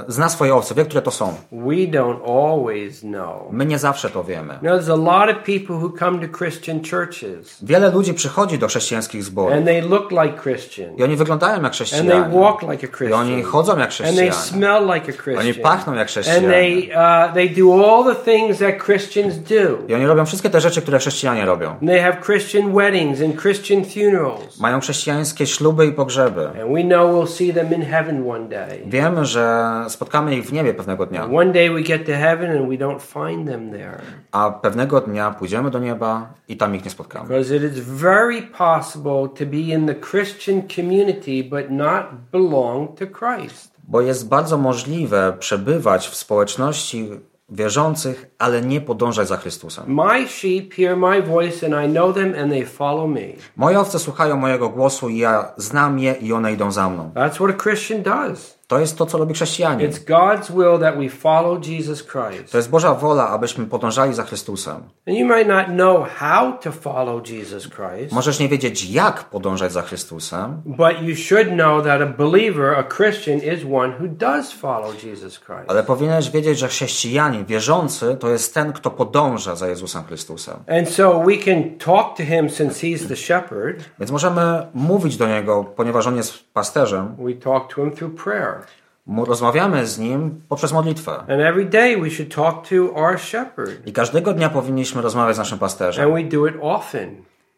zna 0.07 0.29
swoje 0.29 0.55
owce, 0.55 0.75
wie, 0.75 0.85
które 0.85 1.01
to 1.01 1.11
są. 1.11 1.33
We 1.51 1.75
don't 1.75 2.19
always 2.53 2.99
know. 2.99 3.51
My 3.51 3.65
nie 3.65 3.79
zawsze 3.79 4.09
to 4.09 4.23
wiemy. 4.23 4.53
You 4.53 4.59
know, 4.59 4.79
there's 4.79 4.91
a 4.93 4.95
lot 5.19 5.37
of 5.37 5.43
people 5.43 5.75
who 5.75 5.89
come 5.99 6.27
to 6.27 6.37
Christian 6.37 6.79
churches 6.91 7.57
Wiele 7.63 7.91
ludzi 7.91 8.13
przychodzi 8.13 8.57
do 8.57 8.67
chrześcijańskich 8.67 9.23
zborów 9.23 9.53
and 9.53 9.65
they 9.65 9.81
look 9.81 10.11
like 10.11 10.33
Christian 10.43 10.95
i 10.97 11.03
oni 11.03 11.15
wyglądają 11.15 11.53
jak 11.55 11.63
and 11.65 11.73
they 11.73 11.85
chrześcijanie. 11.85 12.39
walk 12.39 12.61
like 12.61 12.87
a 13.01 13.03
I 13.05 13.13
oni 13.13 13.43
chodzą 13.43 13.71
jak 13.77 13.81
and 13.81 13.97
they 13.97 14.07
chrześcijanie. 14.07 14.33
smell 14.33 14.83
like 14.95 15.11
a 15.11 15.23
Christian 15.23 15.37
Oni 15.39 15.53
pachną 15.53 15.93
jak 15.93 16.01
and 16.01 16.09
chrześcijanie. 16.09 16.47
they 16.47 16.89
uh, 16.95 17.33
they 17.33 17.49
do 17.49 17.73
all 17.85 18.15
the 18.15 18.31
things 18.31 18.59
that 18.59 18.83
Christians 18.85 19.37
do. 19.37 19.77
I 19.87 19.93
oni 19.93 20.05
robią 20.05 20.25
wszystkie 20.25 20.49
te 20.49 20.61
rzeczy, 20.61 20.81
które 20.81 20.99
chrześcijanie 20.99 21.45
robią. 21.45 21.69
And 21.69 21.87
they 21.87 22.01
have 22.01 22.17
Christian 22.25 22.73
weddings 22.73 23.21
and 23.21 23.41
Christian 23.41 23.85
funerals. 23.85 24.59
Mają 24.59 24.79
chrześcijańskie 24.79 25.47
śluby 25.47 25.85
i 25.85 25.91
pogrzeby. 25.91 26.47
And 26.47 26.73
we 26.73 26.83
know 26.83 27.11
we'll 27.15 27.27
see 27.37 27.53
them 27.53 27.73
in 27.73 27.81
heaven 27.81 28.29
one 28.29 28.49
day. 28.49 28.81
Wiemy, 28.85 29.25
że 29.25 29.52
spotkamy 29.89 30.35
ich 30.35 30.45
w 30.45 30.53
niebie 30.53 30.73
pewnego 30.73 31.05
dnia, 31.05 31.25
One 31.25 31.51
day 31.51 31.69
we 31.69 31.81
get 31.81 32.05
to 32.05 32.11
heaven 32.11 32.51
and 32.57 32.69
we 32.69 32.75
don't 32.77 32.99
find 32.99 33.47
them 33.47 33.71
there. 33.71 33.97
a 34.31 34.51
pewnego 34.51 35.01
dnia 35.01 35.31
pójdziemy 35.31 35.71
do 35.71 35.79
nieba 35.79 36.27
i 36.47 36.57
tam 36.57 36.75
ich 36.75 36.85
nie 36.85 36.91
spotkamy. 36.91 37.27
Because 37.27 37.55
it 37.55 37.63
is 37.63 37.79
very 37.79 38.41
possible 38.41 39.29
to 39.39 39.45
be 39.45 39.57
in 39.57 39.87
the 39.87 39.95
Christian 39.95 40.61
community 40.75 41.43
but 41.49 41.69
not 41.71 42.05
belong 42.31 42.99
to 42.99 43.05
Christ. 43.07 43.73
Bo 43.87 44.01
jest 44.01 44.27
bardzo 44.29 44.57
możliwe 44.57 45.33
przebywać 45.39 46.07
w 46.07 46.15
społeczności 46.15 47.09
wierzących, 47.49 48.25
ale 48.39 48.61
nie 48.61 48.81
podążać 48.81 49.27
za 49.27 49.37
Chrystusem. 49.37 49.83
My 49.87 50.27
sheep 50.27 50.73
hear 50.73 50.97
my 50.97 51.21
voice 51.21 51.65
and 51.65 51.85
I 51.89 51.91
know 51.93 52.15
them 52.15 52.33
and 52.41 52.51
they 52.51 52.65
follow 52.65 53.09
me. 53.09 53.19
Moje 53.55 53.79
owce 53.79 53.99
słuchają 53.99 54.37
mojego 54.37 54.69
głosu 54.69 55.09
i 55.09 55.17
ja 55.17 55.51
znam 55.57 55.99
je 55.99 56.13
i 56.13 56.33
one 56.33 56.53
idą 56.53 56.71
za 56.71 56.89
mną. 56.89 57.11
That's 57.15 57.35
what 57.35 57.49
a 57.49 57.63
Christian 57.63 58.01
does. 58.01 58.57
To 58.67 58.79
jest 58.79 58.97
to, 58.97 59.05
co 59.05 59.17
robi 59.17 59.33
chrześcijanin. 59.33 59.89
It's 59.91 60.05
God's 60.05 60.51
will 60.51 60.79
that 60.79 60.97
we 60.97 61.09
follow 61.09 61.67
Jesus 61.67 62.03
Christ. 62.03 62.51
To 62.51 62.57
jest 62.57 62.69
Boża 62.69 62.93
wola, 62.93 63.29
abyśmy 63.29 63.65
podążali 63.65 64.13
za 64.13 64.23
Chrystusem. 64.23 64.75
And 65.07 65.17
you 65.17 65.25
might 65.25 65.47
not 65.47 65.65
know 65.65 66.07
how 66.17 66.53
to 66.57 66.71
follow 66.71 67.29
Jesus 67.29 67.63
Christ, 67.69 68.13
Możesz 68.13 68.39
nie 68.39 68.49
wiedzieć, 68.49 68.89
jak 68.89 69.23
podążać 69.23 69.71
za 69.71 69.81
Chrystusem, 69.81 70.61
but 70.65 71.01
you 71.01 71.15
should 71.15 71.47
know 71.47 71.83
that 71.83 72.01
a 72.01 72.05
believer, 72.05 72.75
a 72.79 72.83
Christian, 72.83 73.37
is 73.37 73.63
one 73.73 73.93
who 73.99 74.07
does 74.07 74.51
follow 74.51 75.03
Jesus 75.03 75.39
Christ. 75.39 75.63
ale 75.67 75.83
powinieneś 75.83 76.29
wiedzieć, 76.29 76.59
że 76.59 76.67
chrześcijanin, 76.67 77.45
wierzący, 77.45 78.17
to 78.19 78.29
jest 78.29 78.53
ten, 78.53 78.73
kto 78.73 78.91
podąża 78.91 79.55
za 79.55 79.67
Jezusem 79.67 80.03
Chrystusem. 80.03 80.55
And 80.67 80.89
so 80.89 81.23
we 81.27 81.37
can 81.37 81.77
talk 81.77 82.17
to 82.17 82.23
him 82.23 82.49
since 82.49 82.87
he's 82.87 83.07
the 83.07 83.15
shepherd. 83.15 83.83
Więc 83.99 84.11
możemy 84.11 84.67
mówić 84.73 85.17
do 85.17 85.27
Niego, 85.27 85.63
ponieważ 85.75 86.07
On 86.07 86.15
jest 86.17 86.53
pasterzem. 86.53 87.15
We 87.19 87.33
talk 87.33 87.73
to 87.73 87.75
him 87.75 87.91
through 87.91 88.23
prayer. 88.23 88.62
Rozmawiamy 89.07 89.87
z 89.87 89.99
Nim 89.99 90.41
poprzez 90.49 90.73
modlitwę. 90.73 91.11
And 91.11 91.29
every 91.29 91.65
day 91.65 91.97
we 92.01 92.09
should 92.09 92.35
talk 92.35 92.67
to 92.67 92.95
our 92.95 93.19
shepherd. 93.19 93.87
I 93.87 93.93
każdego 93.93 94.33
dnia 94.33 94.49
powinniśmy 94.49 95.01
rozmawiać 95.01 95.35
z 95.35 95.39
naszym 95.39 95.59
pasterzem. 95.59 96.05
And 96.05 96.13
we 96.15 96.23
do 96.37 96.47
it 96.47 96.55
often. 96.61 97.15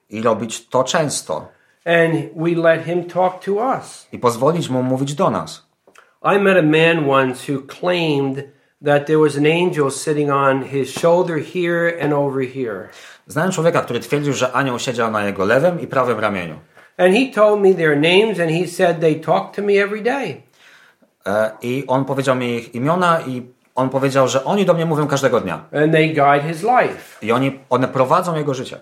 I 0.10 0.22
robić 0.22 0.68
to 0.70 0.84
często. 0.84 1.48
And 1.86 2.16
we 2.36 2.62
let 2.62 2.86
him 2.86 3.04
talk 3.04 3.44
to 3.44 3.52
us. 3.52 4.08
I 4.12 4.20
pozwolić 4.20 4.70
Mu 4.70 4.84
mówić 4.84 5.14
do 5.14 5.30
nas. 5.30 5.66
I 6.24 6.40
met 6.40 6.58
a 6.58 6.62
man 6.62 7.10
once 7.10 7.54
who 7.54 7.62
claimed 7.80 8.44
that 8.86 9.06
there 9.06 9.20
was 9.20 9.38
an 9.38 9.46
angel 9.46 9.92
sitting 9.92 10.32
on 10.32 10.64
his 10.64 10.90
shoulder 10.90 11.38
here 11.38 12.04
and 12.04 12.14
over 12.14 12.48
here. 12.48 12.90
Znałem 13.28 13.52
człowieka, 13.52 13.82
który 13.82 14.00
twierdził, 14.00 14.34
że 14.34 14.52
anioł 14.52 14.80
siedział 14.80 15.12
na 15.12 15.26
jego 15.26 15.46
lewym 15.46 15.80
i 15.80 15.88
prawym 15.88 16.20
ramieniu. 16.20 16.60
And 16.98 17.14
he 17.14 17.26
told 17.36 17.62
me 17.62 17.74
their 17.74 17.96
names 17.96 18.40
and 18.40 18.52
he 18.52 18.68
said 18.68 19.00
they 19.00 19.16
talk 19.16 19.56
to 19.56 19.62
me 19.62 19.74
every 19.74 20.02
day. 20.02 20.42
E, 21.28 21.52
I 21.62 21.84
on 21.88 22.06
powiedział 22.06 22.36
mi 22.36 22.56
ich 22.56 22.76
imiona 22.76 23.22
i 23.22 23.56
on 23.76 23.90
powiedział, 23.90 24.28
że 24.28 24.44
oni 24.44 24.66
do 24.66 24.74
mnie 24.74 24.86
mówią 24.86 25.08
każdego 25.08 25.40
dnia. 25.40 25.66
I 27.22 27.32
oni, 27.32 27.60
one 27.70 27.88
prowadzą 27.88 28.36
jego 28.36 28.54
życie. 28.54 28.80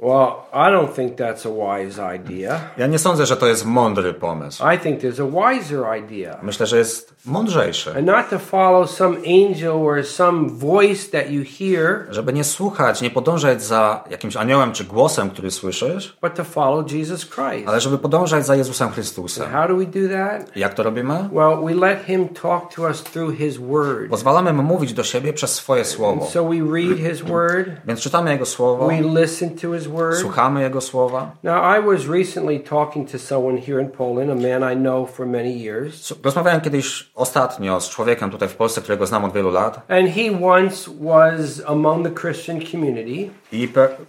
Well, 0.00 0.28
I 0.52 0.70
don't 0.70 0.94
think 0.94 1.16
that's 1.16 1.44
a 1.46 1.50
wise 1.50 2.14
idea. 2.16 2.60
Ja 2.76 2.86
nie 2.86 2.98
sądzę, 2.98 3.26
że 3.26 3.36
to 3.36 3.46
jest 3.46 3.64
mądry 3.64 4.14
pomysł. 4.14 4.64
I 4.74 4.78
think 4.78 5.00
there's 5.00 5.20
a 5.20 5.52
wiser 5.52 5.84
idea. 6.04 6.38
Myślę, 6.42 6.66
że 6.66 6.78
jest 6.78 7.14
mądrzejszy. 7.26 7.90
And 7.96 8.06
not 8.06 8.30
to 8.30 8.38
follow 8.38 8.90
some 8.90 9.16
angel 9.16 9.72
or 9.72 10.04
some 10.06 10.48
voice 10.50 11.10
that 11.10 11.30
you 11.30 11.42
hear, 11.58 12.06
Żeby 12.10 12.32
nie 12.32 12.44
słuchać, 12.44 13.00
nie 13.02 13.10
podążać 13.10 13.62
za 13.62 14.04
jakimś 14.10 14.36
aniołem 14.36 14.72
czy 14.72 14.84
głosem, 14.84 15.30
który 15.30 15.50
słyszysz, 15.50 16.16
but 16.22 16.34
to 16.34 16.44
follow 16.44 16.92
Jesus 16.92 17.26
Christ. 17.30 17.68
ale 17.68 17.80
żeby 17.80 17.98
podążać 17.98 18.46
za 18.46 18.56
Jezusem 18.56 18.88
Chrystusem. 18.90 19.50
How 19.52 19.68
do 19.68 19.76
we 19.76 19.86
do 19.86 20.14
that? 20.14 20.56
Jak 20.56 20.74
to 20.74 20.82
robimy? 20.82 21.28
Well, 21.32 21.64
we 21.64 21.74
let 21.74 22.04
him 22.06 22.28
talk 22.28 22.74
to 22.74 22.82
us 22.82 23.02
through 23.02 23.36
his 23.38 23.56
word. 23.56 24.10
Pozwalamy 24.10 24.52
mu 24.52 24.62
mówić 24.62 24.92
do 24.92 25.04
siebie 25.04 25.32
przez 25.32 25.54
swoje 25.54 25.84
słowo. 25.84 26.26
So 26.26 26.44
we 26.44 26.56
read 26.72 26.98
his 26.98 27.20
word, 27.22 27.68
Więc 27.86 28.00
czytamy 28.00 28.30
jego 28.32 28.46
słowo, 28.46 28.86
we 28.88 29.20
listen 29.20 29.50
to 29.50 29.72
his 29.72 29.87
word. 29.88 30.16
słuchamy 30.18 30.62
jego 30.62 30.80
słowa. 30.80 31.30
Now, 31.42 31.78
I 31.78 31.86
was 31.86 32.06
recently 32.06 32.60
talking 32.60 33.10
to 33.10 33.18
someone 33.18 33.58
here 33.60 33.82
in 33.82 33.88
Poland, 33.88 34.30
a 34.30 34.34
man 34.34 34.72
I 34.72 34.76
know 34.76 35.10
for 35.10 35.26
many 35.26 35.52
years, 35.62 36.14
Rozmawiałem 36.24 36.60
kiedyś 36.60 37.10
ostatnio 37.14 37.80
z 37.80 37.90
człowiekiem 37.90 38.30
tutaj 38.30 38.48
w 38.48 38.56
Polsce, 38.56 38.80
którego 38.80 39.06
znam 39.06 39.24
od 39.24 39.32
wielu 39.32 39.50
lat. 39.50 39.80
and 39.88 40.10
he 40.10 40.46
once 40.46 40.90
was 41.00 41.62
among 41.66 42.04
the 42.08 42.20
Christian 42.20 42.60
community, 42.70 43.30
I 43.52 43.68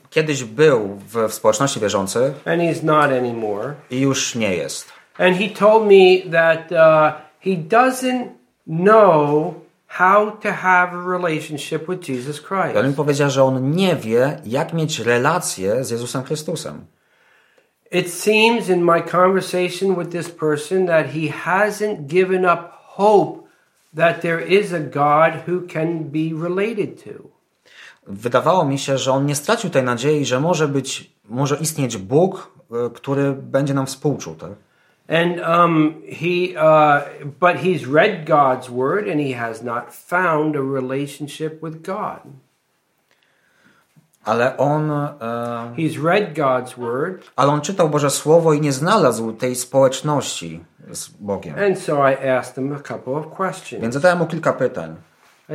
kiedyś 0.10 0.44
był 0.44 0.80
w, 1.08 1.28
w 1.30 1.34
społeczności 1.34 1.80
wierzących 1.80 2.34
and 2.46 2.62
he's 2.62 2.84
not 2.84 3.12
anymore. 3.12 3.74
i 3.92 4.00
już 4.02 4.36
nie 4.36 4.56
jest. 4.56 4.88
And 5.18 5.38
he 5.38 5.50
told 5.50 5.84
me 5.88 6.32
that 6.32 6.72
uh, 6.72 7.22
he 7.40 7.50
doesn't 7.52 8.26
know 8.68 9.54
how 9.90 10.32
to 10.32 10.52
have 10.52 10.94
a 10.94 11.02
relationship 11.18 11.88
with 11.88 12.10
Jesus 12.10 12.42
I 12.52 12.54
on 12.54 12.68
mi 12.68 12.82
Christ. 12.82 12.98
powiedział, 12.98 13.30
że 13.30 13.44
on 13.44 13.72
nie 13.72 13.96
wie, 13.96 14.40
jak 14.46 14.74
mieć 14.74 15.00
relację 15.00 15.84
z 15.84 15.90
Jezusem 15.90 16.24
Chrystusem. 16.24 16.86
It 17.92 18.14
seems 18.14 18.70
in 18.70 18.84
my 18.84 19.02
conversation 19.02 19.96
with 19.96 20.12
this 20.12 20.30
person 20.30 20.88
that 20.88 21.06
he 21.06 21.30
hasn't 21.46 22.08
given 22.08 22.46
up 22.46 22.70
hope 22.72 23.40
that 23.96 24.22
there 24.22 24.48
is 24.48 24.74
a 24.74 24.80
God 24.80 25.34
who 25.48 25.62
can 25.74 26.04
be 26.04 26.48
related 26.48 27.04
to. 27.04 27.30
Wydawało 28.08 28.66
mi 28.66 28.80
się, 28.80 28.98
że 28.98 29.12
on 29.12 29.26
nie 29.26 29.36
stracił 29.36 29.70
tej 29.70 29.84
nadziei, 29.84 30.26
że 30.26 30.40
może 30.40 30.68
być, 30.68 31.12
może 31.30 31.56
istnieć 31.56 31.98
Bóg, 31.98 32.52
y, 32.88 32.90
który 32.94 33.32
będzie 33.34 33.74
nam 33.74 33.86
współczuł. 33.86 34.36
Tak? 34.36 34.52
And 35.10 35.42
um, 35.42 36.04
he, 36.06 36.56
uh, 36.56 37.02
but 37.40 37.56
he's 37.58 37.88
read 37.88 38.28
God's 38.28 38.70
word 38.70 39.08
and 39.08 39.20
he 39.20 39.32
has 39.32 39.64
not 39.64 39.92
found 39.92 40.56
a 40.56 40.62
relationship 40.62 41.64
with 41.64 41.84
God. 41.84 42.22
Ale 44.26 44.56
on, 44.60 44.92
e, 44.92 45.76
He's 45.76 45.98
read 45.98 46.36
God's 46.36 46.78
word, 46.78 47.24
ale 47.36 47.52
on 47.52 47.62
czytał 47.62 47.90
Boże 47.90 48.10
Słowo 48.10 48.54
i 48.54 48.62
nie 48.62 48.72
znalazł 48.74 49.34
tej 49.34 49.56
społeczności 49.56 50.64
z 50.92 51.08
Bogiem. 51.10 51.56
and 51.60 51.80
so 51.80 52.10
I 52.12 52.28
asked 52.30 52.56
him 52.56 52.74
a 52.74 52.80
couple 52.80 53.14
of 53.14 53.30
questions. 53.38 53.82
Więc 53.82 53.94
zadałem 53.94 54.20
mu 54.20 54.26
kilka 54.26 54.54
pytań. 54.54 54.96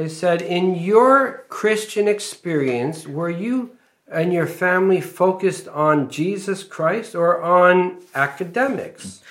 I 0.07 0.11
said, 0.11 0.43
In 0.43 0.75
your 0.75 1.45
Christian 1.49 2.09
experience, 2.09 3.09
were 3.09 3.31
you 3.31 3.69
and 4.13 4.33
your 4.33 4.49
family 4.49 5.03
focused 5.03 5.69
on 5.69 6.09
Jesus 6.11 6.65
Christ 6.65 7.15
or 7.15 7.43
on 7.43 7.91
academics? 8.15 9.23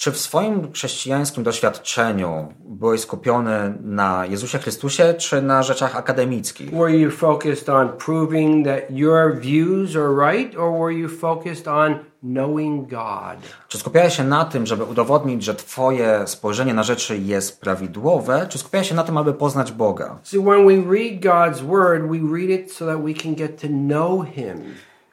Czy 0.00 0.12
w 0.12 0.18
swoim 0.18 0.72
chrześcijańskim 0.72 1.44
doświadczeniu 1.44 2.48
byłeś 2.64 3.00
skupiony 3.00 3.74
na 3.80 4.26
Jezusie 4.26 4.58
Chrystusie, 4.58 5.14
czy 5.14 5.42
na 5.42 5.62
rzeczach 5.62 5.96
akademickich? 5.96 6.70
Were 6.70 6.96
you 6.96 7.10
focused 7.10 7.68
on 7.68 7.88
proving 7.88 8.66
that 8.66 8.80
your 8.90 9.38
views 9.38 9.96
are 9.96 10.32
right, 10.32 10.58
or 10.58 10.80
were 10.80 10.94
you 10.94 11.08
focused 11.08 11.68
on 11.68 11.98
knowing 12.22 12.90
God? 12.90 13.38
Czy 13.68 13.78
skupiałeś 13.78 14.16
się 14.16 14.24
na 14.24 14.44
tym, 14.44 14.66
żeby 14.66 14.84
udowodnić, 14.84 15.44
że 15.44 15.54
Twoje 15.54 16.22
spojrzenie 16.26 16.74
na 16.74 16.82
rzeczy 16.82 17.18
jest 17.18 17.60
prawidłowe, 17.60 18.46
czy 18.48 18.58
skupiałeś 18.58 18.88
się 18.88 18.94
na 18.94 19.04
tym, 19.04 19.18
aby 19.18 19.34
poznać 19.34 19.72
Boga? 19.72 20.18
See, 20.22 20.38
when 20.38 20.66
we 20.66 20.92
read 20.98 21.20
God's 21.20 21.66
word, 21.66 22.02
we 22.02 22.38
read 22.38 22.60
it 22.60 22.72
so 22.72 22.86
that 22.86 23.04
we 23.04 23.14
can 23.14 23.34
get 23.34 23.60
to 23.60 23.68
know 23.68 24.26
Him. 24.34 24.64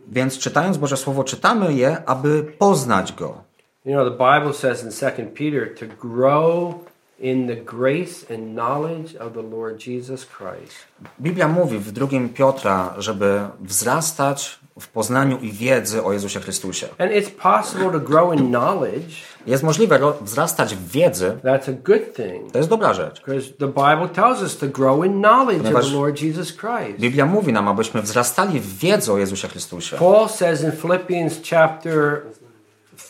Więc 0.07 0.37
czytając 0.37 0.77
Boże 0.77 0.97
Słowo, 0.97 1.23
czytamy 1.23 1.73
je, 1.73 2.05
aby 2.05 2.43
poznać 2.43 3.13
Go. 3.13 3.46
You 3.87 3.93
know, 3.93 4.03
the 4.03 4.17
Bible 4.17 4.53
says 4.53 4.83
in 4.83 4.91
2 4.91 5.31
Peter 5.33 5.65
to 5.65 5.85
grow 5.85 6.81
in 7.19 7.47
the 7.47 7.55
grace 7.55 8.25
and 8.29 8.53
knowledge 8.53 9.15
of 9.15 9.33
the 9.33 9.41
Lord 9.41 9.79
Jesus 9.79 10.25
Christ. 10.25 10.75
Biblia 11.19 11.47
mówi 11.47 11.77
w 11.77 11.91
drugim 11.91 12.29
Piotra, 12.29 12.93
żeby 12.97 13.39
wzrastać 13.61 14.59
w 14.79 14.87
poznaniu 14.87 15.39
i 15.39 15.51
wiedzy 15.51 16.03
o 16.03 16.13
Jezusie 16.13 16.39
Chrystusie. 16.39 16.87
And 16.97 17.11
it's 17.11 17.29
possible 17.29 17.91
to 17.91 17.99
grow 17.99 18.33
in 18.33 18.47
knowledge. 18.47 19.15
Jest 19.45 19.63
możliwe 19.63 19.99
wzrastać 20.21 20.75
w 20.75 20.91
wiedzy, 20.91 21.37
That's 21.43 21.69
a 21.69 21.73
good 21.83 22.15
thing. 22.15 22.51
to 22.51 22.57
jest 22.57 22.69
dobra 22.69 22.93
rzecz. 22.93 23.21
Because 23.25 23.53
the 23.53 23.67
Bible 23.67 24.09
tells 24.13 24.41
us 24.41 24.57
to 24.57 24.67
grow 24.67 25.05
in 25.05 25.21
knowledge 25.21 25.75
of 25.75 25.85
the 25.85 25.95
Lord 25.95 26.21
Jesus 26.21 26.53
Christ. 26.53 26.99
Biblia 26.99 27.25
mówi 27.25 27.53
nam, 27.53 27.67
abyśmy 27.67 28.01
wzrastali 28.01 28.59
w 28.59 28.77
wiedzę 28.77 29.13
o 29.13 29.17
Jezusie 29.17 29.47
Chrystusie. 29.47 29.97
Paul 29.97 30.29
says 30.29 30.63
in 30.63 30.71
Philippians 30.71 31.39
chapter 31.49 32.21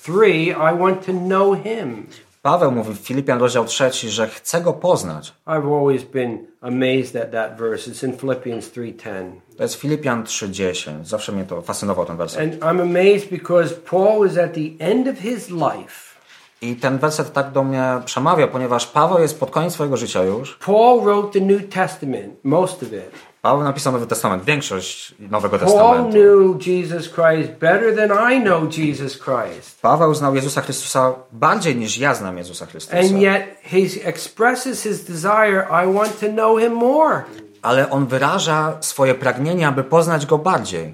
3, 0.07 0.51
I 0.51 0.79
want 0.79 1.05
to 1.05 1.11
know 1.11 1.63
him. 1.63 2.07
Paweł 2.41 2.71
mówi 2.71 2.93
w 2.93 2.97
Filipian 2.97 3.39
rozdział 3.39 3.65
3, 3.65 3.91
że 4.09 4.27
chce 4.27 4.61
Go 4.61 4.73
poznać. 4.73 5.33
I've 5.47 5.79
always 5.79 6.03
been 6.03 6.45
amazed 6.61 7.15
at 7.15 7.31
that 7.31 7.57
verse. 7.57 7.91
It's 7.91 8.05
in 8.05 8.17
Philippians 8.17 8.71
3:10. 8.71 9.31
To 9.57 9.63
jest 9.63 9.75
Filipian 9.75 10.23
3,10. 10.23 11.05
Zawsze 11.05 11.31
mnie 11.31 11.43
to 11.43 11.61
fascynował 11.61 12.05
ten 12.05 12.17
werset. 12.17 12.41
And 12.41 12.59
I'm 12.59 12.81
amazed 12.81 13.29
because 13.29 13.75
Paul 13.75 14.27
is 14.27 14.37
at 14.37 14.53
the 14.53 14.85
end 14.85 15.07
of 15.07 15.17
his 15.19 15.49
life. 15.49 16.17
I 16.61 16.75
ten 16.75 16.97
werset 16.97 17.33
tak 17.33 17.51
do 17.51 17.63
mnie 17.63 18.01
przemawia, 18.05 18.47
ponieważ 18.47 18.87
Paweł 18.87 19.19
jest 19.19 19.39
pod 19.39 19.51
koniec 19.51 19.73
swojego 19.73 19.97
życia 19.97 20.23
już. 20.23 20.57
Paul 20.65 21.01
wrote 21.01 21.39
the 21.39 21.45
New 21.45 21.69
Testament, 21.69 22.33
most 22.43 22.83
of 22.83 22.93
it. 22.93 23.11
Paweł 23.47 23.63
napisał 23.63 23.93
Nowy 23.93 24.07
Testament, 24.07 24.43
większość 24.43 25.15
Nowego 25.19 25.59
Paul 25.59 25.67
Testamentu. 25.67 26.11
knew 26.11 26.67
Jesus 26.67 27.09
Christ 27.09 27.51
better 27.59 27.95
than 27.95 28.33
I 28.33 28.41
know 28.41 28.77
Jesus 28.77 29.19
Christ. 29.19 29.81
Paweł 29.81 30.13
znał 30.13 30.35
Jezusa 30.35 30.61
Chrystusa 30.61 31.13
bardziej 31.31 31.75
niż 31.75 31.97
ja 31.97 32.13
znam 32.13 32.37
Jezusa 32.37 32.65
Chrystusa. 32.65 32.97
And 32.99 33.11
yet 33.11 33.43
he 33.63 34.09
expresses 34.09 34.83
his 34.83 35.03
desire, 35.03 35.67
I 35.83 35.93
want 35.93 36.19
to 36.19 36.27
know 36.27 36.59
him 36.59 36.73
more. 36.73 37.23
Ale 37.61 37.89
on 37.89 38.05
wyraża 38.05 38.77
swoje 38.79 39.15
pragnienie, 39.15 39.67
aby 39.67 39.83
poznać 39.83 40.25
Go 40.25 40.37
bardziej. 40.37 40.93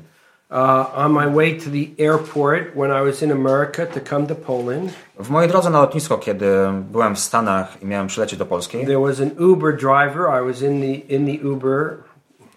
Uh, 0.52 1.06
on 1.06 1.12
my 1.14 1.36
way 1.36 1.62
to 1.62 1.70
the 1.70 2.04
airport 2.04 2.76
when 2.76 2.92
I 2.92 3.02
was 3.12 3.24
in 3.24 3.32
America 3.32 3.86
to 3.86 4.00
come 4.10 4.28
to 4.28 4.36
Poland, 4.36 4.92
W 5.20 5.30
mojej 5.30 5.50
drodze 5.50 5.70
na 5.70 5.80
lotnisko, 5.80 6.18
kiedy 6.18 6.48
byłem 6.92 7.16
w 7.16 7.20
Stanach 7.20 7.82
i 7.82 7.86
miałem 7.86 8.08
przylecieć 8.08 8.40
do 8.40 8.46
Polski, 8.46 8.78
there 8.86 9.00
was 9.00 9.20
an 9.22 9.32
Uber 9.40 9.78
driver. 9.78 10.42
I 10.42 10.48
was 10.48 10.62
in 10.62 10.82
the 10.82 11.16
in 11.16 11.26
the 11.26 11.48
Uber, 11.48 11.98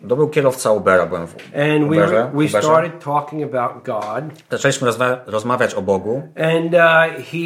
to 0.08 0.16
był 0.16 0.28
kierowca 0.28 0.72
Ubera, 0.72 1.06
byłem 1.06 1.26
w 1.26 1.34
and 1.34 1.80
we 1.90 1.96
Uberze. 1.96 2.30
we 2.34 2.38
Uberze. 2.44 2.62
started 2.62 3.04
talking 3.04 3.54
about 3.54 3.84
God. 3.84 4.24
Zaczęliśmy 4.50 4.88
rozma- 4.90 5.16
rozmawiać 5.26 5.74
o 5.74 5.82
Bogu. 5.82 6.22
And 6.54 6.74
uh, 6.74 7.24
he 7.26 7.38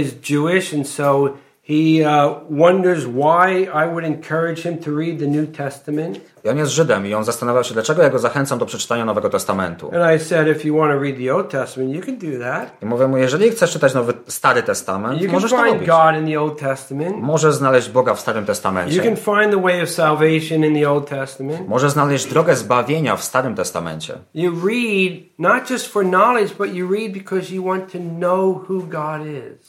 is 0.00 0.30
Jewish, 0.30 0.74
and 0.74 0.88
so 0.88 1.28
he 1.68 2.02
uh, 2.02 2.34
wonders 2.50 3.04
why 3.06 3.68
I 3.84 3.86
would 3.86 4.04
encourage 4.04 4.62
him 4.62 4.78
to 4.78 4.90
read 4.90 5.18
the 5.18 5.26
New 5.26 5.46
Testament. 5.56 6.20
I 6.44 6.48
on 6.48 6.58
jest 6.58 6.72
Żydem 6.72 7.06
i 7.06 7.14
on 7.14 7.24
zastanawiał 7.24 7.64
się, 7.64 7.74
dlaczego 7.74 8.02
ja 8.02 8.10
go 8.10 8.18
zachęcam 8.18 8.58
do 8.58 8.66
przeczytania 8.66 9.04
Nowego 9.04 9.30
Testamentu. 9.30 9.90
And 9.94 10.16
I 10.16 10.24
said, 10.24 10.56
if 10.56 10.68
you 10.68 10.76
want 10.76 10.92
to 10.92 10.98
read 10.98 11.16
the 11.16 11.34
Old 11.34 11.48
Testament, 11.50 11.94
you 11.94 12.02
can 12.02 12.18
do 12.18 12.44
that. 12.44 12.82
I 12.82 12.86
mówię 12.86 13.06
mu, 13.08 13.16
jeżeli 13.16 13.50
chcesz 13.50 13.72
czytać 13.72 13.94
Nowy, 13.94 14.12
Stary 14.26 14.62
Testament, 14.62 15.22
You 15.22 15.32
możesz 15.32 15.50
to 15.50 15.56
robić. 15.64 15.86
God 15.88 16.16
in 16.20 16.26
the 16.32 16.40
Old 16.40 16.58
Testament. 16.58 17.16
Możesz 17.16 17.54
znaleźć 17.54 17.88
Boga 17.88 18.14
w 18.14 18.20
Starym 18.20 18.42
You 18.42 18.46
Testamencie. 18.46 19.02
can 19.02 19.16
find 19.16 19.54
the 19.54 19.62
way 19.62 19.82
of 19.82 19.90
salvation 19.90 20.64
in 20.64 20.82
the 20.82 20.90
Old 20.90 21.08
Testament. 21.08 21.68
Możesz 21.68 21.90
znaleźć 21.90 22.26
drogę 22.26 22.56
zbawienia 22.56 23.16
w 23.16 23.24
Starym 23.24 23.54
Testamencie. 23.54 24.14
You 24.34 24.52
read 24.66 25.12
not 25.38 25.70
just 25.70 25.86
for 25.86 26.04
knowledge, 26.04 26.54
but 26.58 26.74
you 26.74 26.92
read 26.92 27.12
because 27.12 27.54
you 27.54 27.64
want 27.64 27.92
to 27.92 27.98
know 27.98 28.68
who 28.68 28.82
God 28.82 29.26
is. 29.26 29.68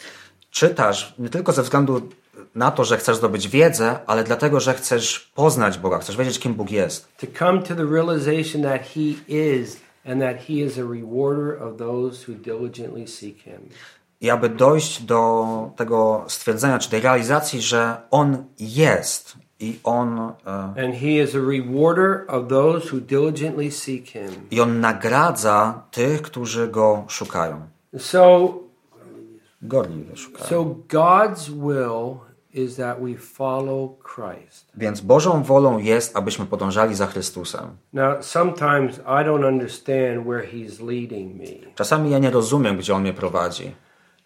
Czytasz 0.51 1.13
nie 1.20 1.29
tylko 1.29 1.51
ze 1.51 1.63
względu 1.63 2.01
na 2.56 2.72
to, 2.72 2.86
że 2.86 2.98
chcesz 2.98 3.18
zdobyć 3.18 3.48
wiedzę, 3.48 4.00
ale 4.08 4.24
dlatego, 4.24 4.60
że 4.60 4.74
chcesz 4.74 5.32
poznać 5.36 5.77
Boga, 5.77 6.00
chcesz 6.00 6.18
wiedzieć, 6.18 6.39
kim 6.39 6.53
Bóg 6.53 6.72
jest. 6.72 7.08
To 7.18 7.27
come 7.39 7.62
to 7.62 7.75
the 7.75 7.86
realization 7.91 8.63
that 8.63 8.82
He 8.82 9.01
is 9.27 9.77
and 10.06 10.22
that 10.22 10.38
He 10.48 10.53
is 10.53 10.77
a 10.77 10.82
rewarder 10.84 11.63
of 11.63 11.77
those 11.77 12.32
who 12.32 12.38
diligently 12.38 13.08
seek 13.08 13.38
Him. 13.38 13.70
I 14.22 14.29
aby 14.29 14.50
dojść 14.50 15.03
do 15.03 15.46
tego 15.75 16.25
stwierdzenia, 16.27 16.79
czy 16.79 16.89
tej 16.89 17.01
realizacji, 17.01 17.62
że 17.62 17.98
On 18.12 18.44
jest 18.60 19.36
i 19.60 19.79
On, 19.84 20.20
e, 20.46 20.51
And 20.86 20.96
He 20.96 21.08
is 21.24 21.36
a 21.36 21.39
rewarder 21.39 22.25
of 22.27 22.48
those 22.48 22.88
who 22.96 23.00
diligently 23.01 23.72
seek 23.72 24.08
Him. 24.08 24.29
i 24.51 24.62
on 24.62 24.79
nagradza 24.79 25.84
tych, 25.91 26.22
którzy 26.22 26.68
Go 26.68 27.03
szukają. 27.08 27.62
So, 27.98 28.53
Szukają. 30.16 30.50
so 30.50 30.75
God's 30.88 31.50
will 31.50 32.20
is 32.54 32.75
that 32.75 33.01
we 33.01 33.16
follow 33.16 33.98
Christ. 34.04 34.72
Więc 34.78 35.01
Bożą 35.01 35.44
wolą 35.44 35.78
jest, 35.78 36.18
abyśmy 36.18 36.46
podążali 36.46 36.96
za 36.96 37.08
Chrystusem. 37.08 37.78
Now, 37.94 38.25
sometimes 38.25 38.98
I 38.98 39.25
don't 39.25 39.48
understand 39.48 40.25
where 40.28 40.48
He's 40.48 40.88
leading 40.88 41.36
me. 41.36 41.72
Czasami 41.75 42.10
ja 42.12 42.20
nie 42.20 42.30
rozumiem, 42.30 42.78
gdzie 42.78 42.96
On 42.96 43.01
mnie 43.01 43.13
prowadzi. 43.13 43.72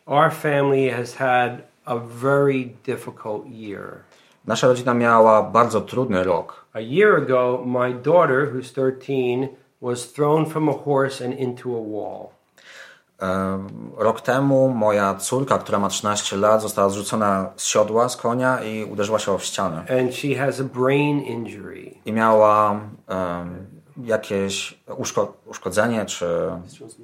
Our 0.05 0.31
family 0.31 0.89
has 0.91 1.15
had 1.15 1.51
a 1.85 1.97
very 1.97 2.65
difficult 2.85 3.45
year. 3.47 3.97
Nasza 4.47 4.67
rodzina 4.67 4.93
miała 4.93 5.43
bardzo 5.43 5.81
trudny 5.81 6.23
rok. 6.23 6.65
A 6.73 6.79
year 6.79 7.15
ago, 7.17 7.63
my 7.65 7.93
daughter, 7.93 8.53
who's 8.53 8.73
13, 8.73 9.47
was 9.81 10.13
thrown 10.13 10.45
from 10.45 10.69
a 10.69 10.73
horse 10.73 11.25
and 11.25 11.39
into 11.39 11.69
a 11.69 11.81
wall. 11.81 12.29
Rok 13.97 14.21
temu 14.21 14.69
moja 14.69 15.13
córka, 15.15 15.57
która 15.57 15.79
ma 15.79 15.89
13 15.89 16.37
lat, 16.37 16.61
została 16.61 16.89
zrzucona 16.89 17.49
z 17.55 17.65
siodła, 17.65 18.09
z 18.09 18.17
konia 18.17 18.63
i 18.63 18.83
uderzyła 18.85 19.19
się 19.19 19.31
o 19.31 19.39
ścianę. 19.39 19.85
And 20.01 20.15
she 20.15 20.35
has 20.35 20.59
a 20.59 20.63
brain 20.63 21.21
injury. 21.21 21.91
I 22.05 22.13
miała 22.13 22.71
em, 23.07 23.65
jakieś 23.97 24.79
uszko 24.97 25.33
uszkodzenie 25.45 26.05
czy 26.05 26.25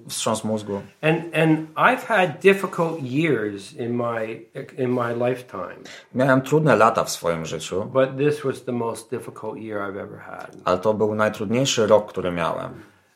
wstrząs 0.08 0.44
mózgu. 0.44 0.82
And, 1.02 1.20
and 1.36 1.74
I've 1.76 2.06
had 2.06 2.30
difficult 2.42 3.02
years 3.02 3.74
in 3.74 3.94
my, 3.94 4.42
in 4.78 4.90
my 4.94 5.30
lifetime, 5.30 5.76
Miałem 6.16 6.42
trudne 6.42 6.76
lata 6.76 7.04
w 7.04 7.10
swoim 7.10 7.46
życiu, 7.46 7.86
but 7.86 8.18
this 8.18 8.44
was 8.44 8.64
the 8.64 8.72
most 8.72 9.12
difficult 9.12 9.58
year 9.58 9.82
I've 9.82 10.00
ever 10.02 10.20
had. 10.20 10.58
ale 10.66 10.78
to 10.78 10.94
był 10.94 11.16
najtrudniejszy 11.16 11.88
rok, 11.88 12.10
który 12.10 12.32
miałem. 12.32 12.70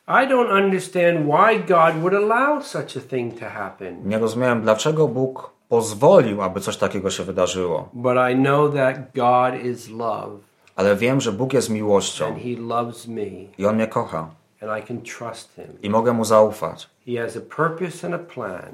I 0.08 0.28
don't 0.28 0.52
understand 0.52 1.26
why 1.28 1.60
God 1.68 2.02
would 2.02 2.14
allow 2.14 2.62
such 2.64 2.98
a 2.98 3.00
thing 3.02 3.40
to 3.40 3.50
happen, 3.50 4.08
Nie 4.10 4.20
rozumiałem, 4.20 4.62
dlaczego 4.62 5.08
Bóg 5.08 5.50
pozwolił, 5.70 6.42
aby 6.42 6.60
coś 6.62 6.78
takiego 6.78 7.10
się 7.10 7.24
wydarzyło. 7.24 7.90
but 7.94 8.14
I 8.32 8.36
know 8.36 8.74
that 8.76 8.96
God 9.16 9.66
is 9.66 9.90
love 9.90 10.38
Ale 10.76 10.96
wiem, 10.96 11.22
że 11.22 11.32
Bóg 11.32 11.54
jest 11.54 11.70
miłością 11.70 12.26
and 12.26 12.38
He 12.38 12.50
loves 12.60 13.08
me 13.08 13.22
i 13.58 13.66
On 13.66 13.76
mnie 13.76 13.88
kocha 13.88 14.28
and 14.62 14.84
I 14.84 14.88
can 14.88 15.02
trust 15.02 15.56
Him. 15.56 15.66
i 15.82 15.90
mogę 15.90 16.14
Mu 16.14 16.26
zaufać. 16.26 16.90
He 17.08 17.22
has 17.22 17.38
a 17.38 17.56
purpose 17.56 18.08
and 18.08 18.16
a 18.16 18.34
plan. 18.34 18.72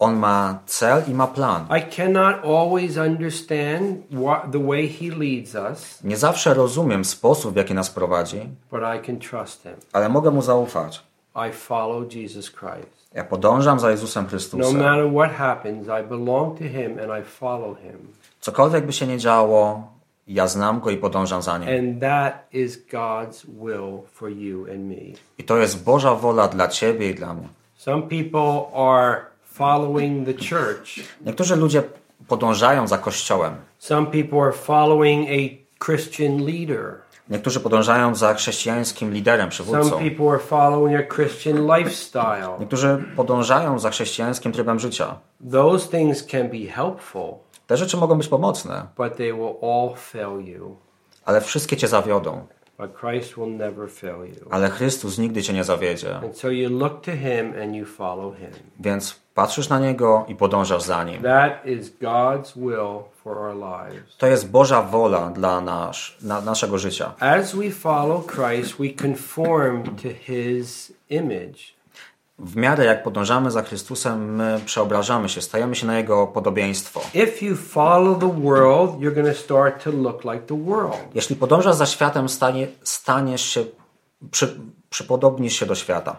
On 0.00 0.16
ma 0.18 0.58
cel 0.66 1.02
i 1.08 1.14
ma 1.14 1.26
plan. 1.26 1.66
I 1.78 1.80
cannot 1.96 2.44
always 2.44 2.96
understand 2.96 3.96
what, 4.10 4.52
the 4.52 4.58
way 4.66 4.88
He 4.88 5.10
leads 5.10 5.54
us, 5.72 6.02
Nie 6.04 6.16
zawsze 6.16 6.54
rozumiem 6.54 7.04
sposób, 7.04 7.52
w 7.52 7.56
jaki 7.56 7.74
nas 7.74 7.90
prowadzi, 7.90 8.48
but 8.70 8.80
I 8.96 9.06
can 9.06 9.18
trust 9.18 9.62
Him. 9.62 9.72
ale 9.92 10.08
mogę 10.08 10.30
Mu 10.30 10.42
zaufać. 10.42 11.02
I 11.48 11.52
follow 11.52 12.14
Jesus 12.14 12.50
Christ. 12.50 13.08
Ja 13.14 13.24
podążam 13.24 13.80
za 13.80 13.90
Jezusem 13.90 14.24
No 14.24 14.30
Chrystusem. 14.30 14.76
matter 14.78 15.10
what 15.12 15.30
happens, 15.32 15.86
I 15.88 16.08
belong 16.08 16.58
to 16.58 16.64
Him 16.64 16.98
and 16.98 17.22
I 17.22 17.24
follow 17.24 17.76
Him. 17.78 18.08
Cokolwiek 18.40 18.86
by 18.86 18.92
się 18.92 19.06
nie 19.06 19.18
działo, 19.18 19.82
ja 20.26 20.46
znam 20.48 20.80
Go 20.80 20.90
i 20.90 20.96
podążam 20.96 21.42
za 21.42 21.58
Nim. 21.58 21.68
And 21.68 22.00
that 22.00 22.46
is 22.52 22.78
God's 22.92 23.44
will 23.46 24.02
for 24.12 24.30
you 24.30 24.66
and 24.72 24.80
me. 24.88 25.16
I 25.38 25.44
to 25.44 25.56
jest 25.56 25.84
Boża 25.84 26.14
wola 26.14 26.48
dla 26.48 26.68
Ciebie 26.68 27.10
i 27.10 27.14
dla 27.14 27.34
mnie. 27.34 27.48
Some 27.76 28.02
people 28.02 28.78
are 28.88 29.20
following 29.58 30.26
the 30.26 30.34
church, 30.34 30.88
Niektórzy 31.26 31.56
ludzie 31.56 31.82
podążają 32.28 32.86
za 32.86 32.98
Kościołem. 32.98 33.54
some 33.78 34.06
people 34.06 34.38
are 34.42 34.52
following 34.52 35.28
a 35.28 35.40
Christian 35.84 36.44
leader, 36.46 36.94
Niektórzy 37.30 37.60
podążają 37.60 38.14
za 38.14 38.34
chrześcijańskim 38.34 39.12
liderem, 39.12 39.40
some 39.40 39.50
przywódcą. 39.50 39.98
people 39.98 40.26
are 40.30 40.38
following 40.38 41.00
a 41.00 41.14
Christian 41.14 41.66
lifestyle. 41.76 42.56
Niektórzy 42.60 43.04
podążają 43.16 43.78
za 43.78 43.90
chrześcijańskim 43.90 44.52
trybem 44.52 44.78
życia. 44.80 45.16
Those 45.52 45.88
things 45.88 46.26
can 46.26 46.48
be 46.48 46.58
helpful, 46.72 47.34
Te 47.66 47.76
rzeczy 47.76 47.96
mogą 47.96 48.18
być 48.18 48.28
pomocne, 48.28 48.86
but 48.96 49.16
they 49.16 49.32
will 49.32 49.54
all 49.62 49.94
fail 49.96 50.46
you. 50.46 50.76
ale 51.24 51.40
wszystkie 51.40 51.76
Cię 51.76 51.88
zawiodą. 51.88 52.46
But 52.78 52.90
Christ 53.00 53.34
will 53.36 53.56
never 53.56 53.90
fail 53.90 54.16
you. 54.28 54.48
Ale 54.50 54.70
Chrystus 54.70 55.18
nigdy 55.18 55.42
Cię 55.42 55.52
nie 55.52 55.64
zawiedzie. 55.64 56.16
And 56.16 56.38
so 56.38 56.48
you 56.50 56.78
look 56.78 57.00
to 57.04 57.10
Him 57.12 57.54
and 57.62 57.74
you 57.74 57.86
follow 57.86 58.36
Him. 58.36 58.50
Więc 58.80 59.20
patrzysz 59.38 59.68
na 59.68 59.78
Niego 59.78 60.24
i 60.28 60.34
podążasz 60.34 60.82
za 60.82 61.04
Nim. 61.04 61.22
That 61.22 61.66
is 61.66 61.90
God's 62.00 62.56
will 62.56 63.02
for 63.22 63.38
our 63.38 63.54
lives. 63.54 64.16
To 64.18 64.26
jest 64.26 64.50
Boża 64.50 64.82
wola 64.82 65.30
dla 65.30 65.60
nasz, 65.60 66.18
na, 66.22 66.40
naszego 66.40 66.78
życia. 66.78 67.12
As 67.20 67.54
we 67.54 67.70
follow 67.70 68.26
Christ, 68.26 68.74
we 68.78 69.02
conform 69.02 69.84
to 69.84 70.08
His 70.20 70.92
image. 71.10 71.58
W 72.38 72.56
miarę 72.56 72.84
jak 72.84 73.02
podążamy 73.02 73.50
za 73.50 73.62
Chrystusem, 73.62 74.34
my 74.34 74.60
przeobrażamy 74.64 75.28
się, 75.28 75.42
stajemy 75.42 75.74
się 75.74 75.86
na 75.86 75.98
Jego 75.98 76.26
podobieństwo. 76.26 77.00
If 77.14 77.44
you 77.44 77.56
follow 77.56 78.18
the 78.18 78.42
world, 78.42 78.90
you're 79.00 79.14
going 79.14 79.28
to 79.28 79.42
start 79.42 79.84
to 79.84 79.90
look 79.90 80.24
like 80.24 80.40
the 80.46 80.64
world. 80.64 81.14
Jeśli 81.14 81.36
podążasz 81.36 81.74
za 81.74 81.86
światem, 81.86 82.28
stanie, 82.28 82.66
staniesz 82.82 83.42
się, 83.42 83.64
przy, 84.30 84.60
przypodobnisz 84.90 85.56
się 85.56 85.66
do 85.66 85.74
świata. 85.74 86.16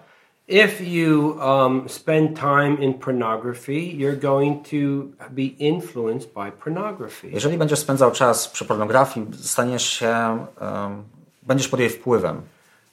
If 0.49 0.81
you 0.81 1.39
um, 1.39 1.88
spend 1.88 2.35
time 2.35 2.81
in 2.81 2.95
pornography, 2.95 3.81
you're 3.81 4.15
going 4.15 4.63
to 4.63 5.13
be 5.31 5.45
influenced 5.59 6.33
by 6.33 6.51
pornography. 6.51 7.29
Jeżeli 7.31 7.57
będziesz 7.57 7.79
spędzał 7.79 8.12
czas 8.12 8.47
przy 8.47 8.65
pornografii, 8.65 9.27
staniesz 9.33 9.89
się, 9.89 10.45
um, 10.62 11.03
będziesz 11.43 11.67
pod 11.67 11.79
jej 11.79 11.89
wpływem. 11.89 12.41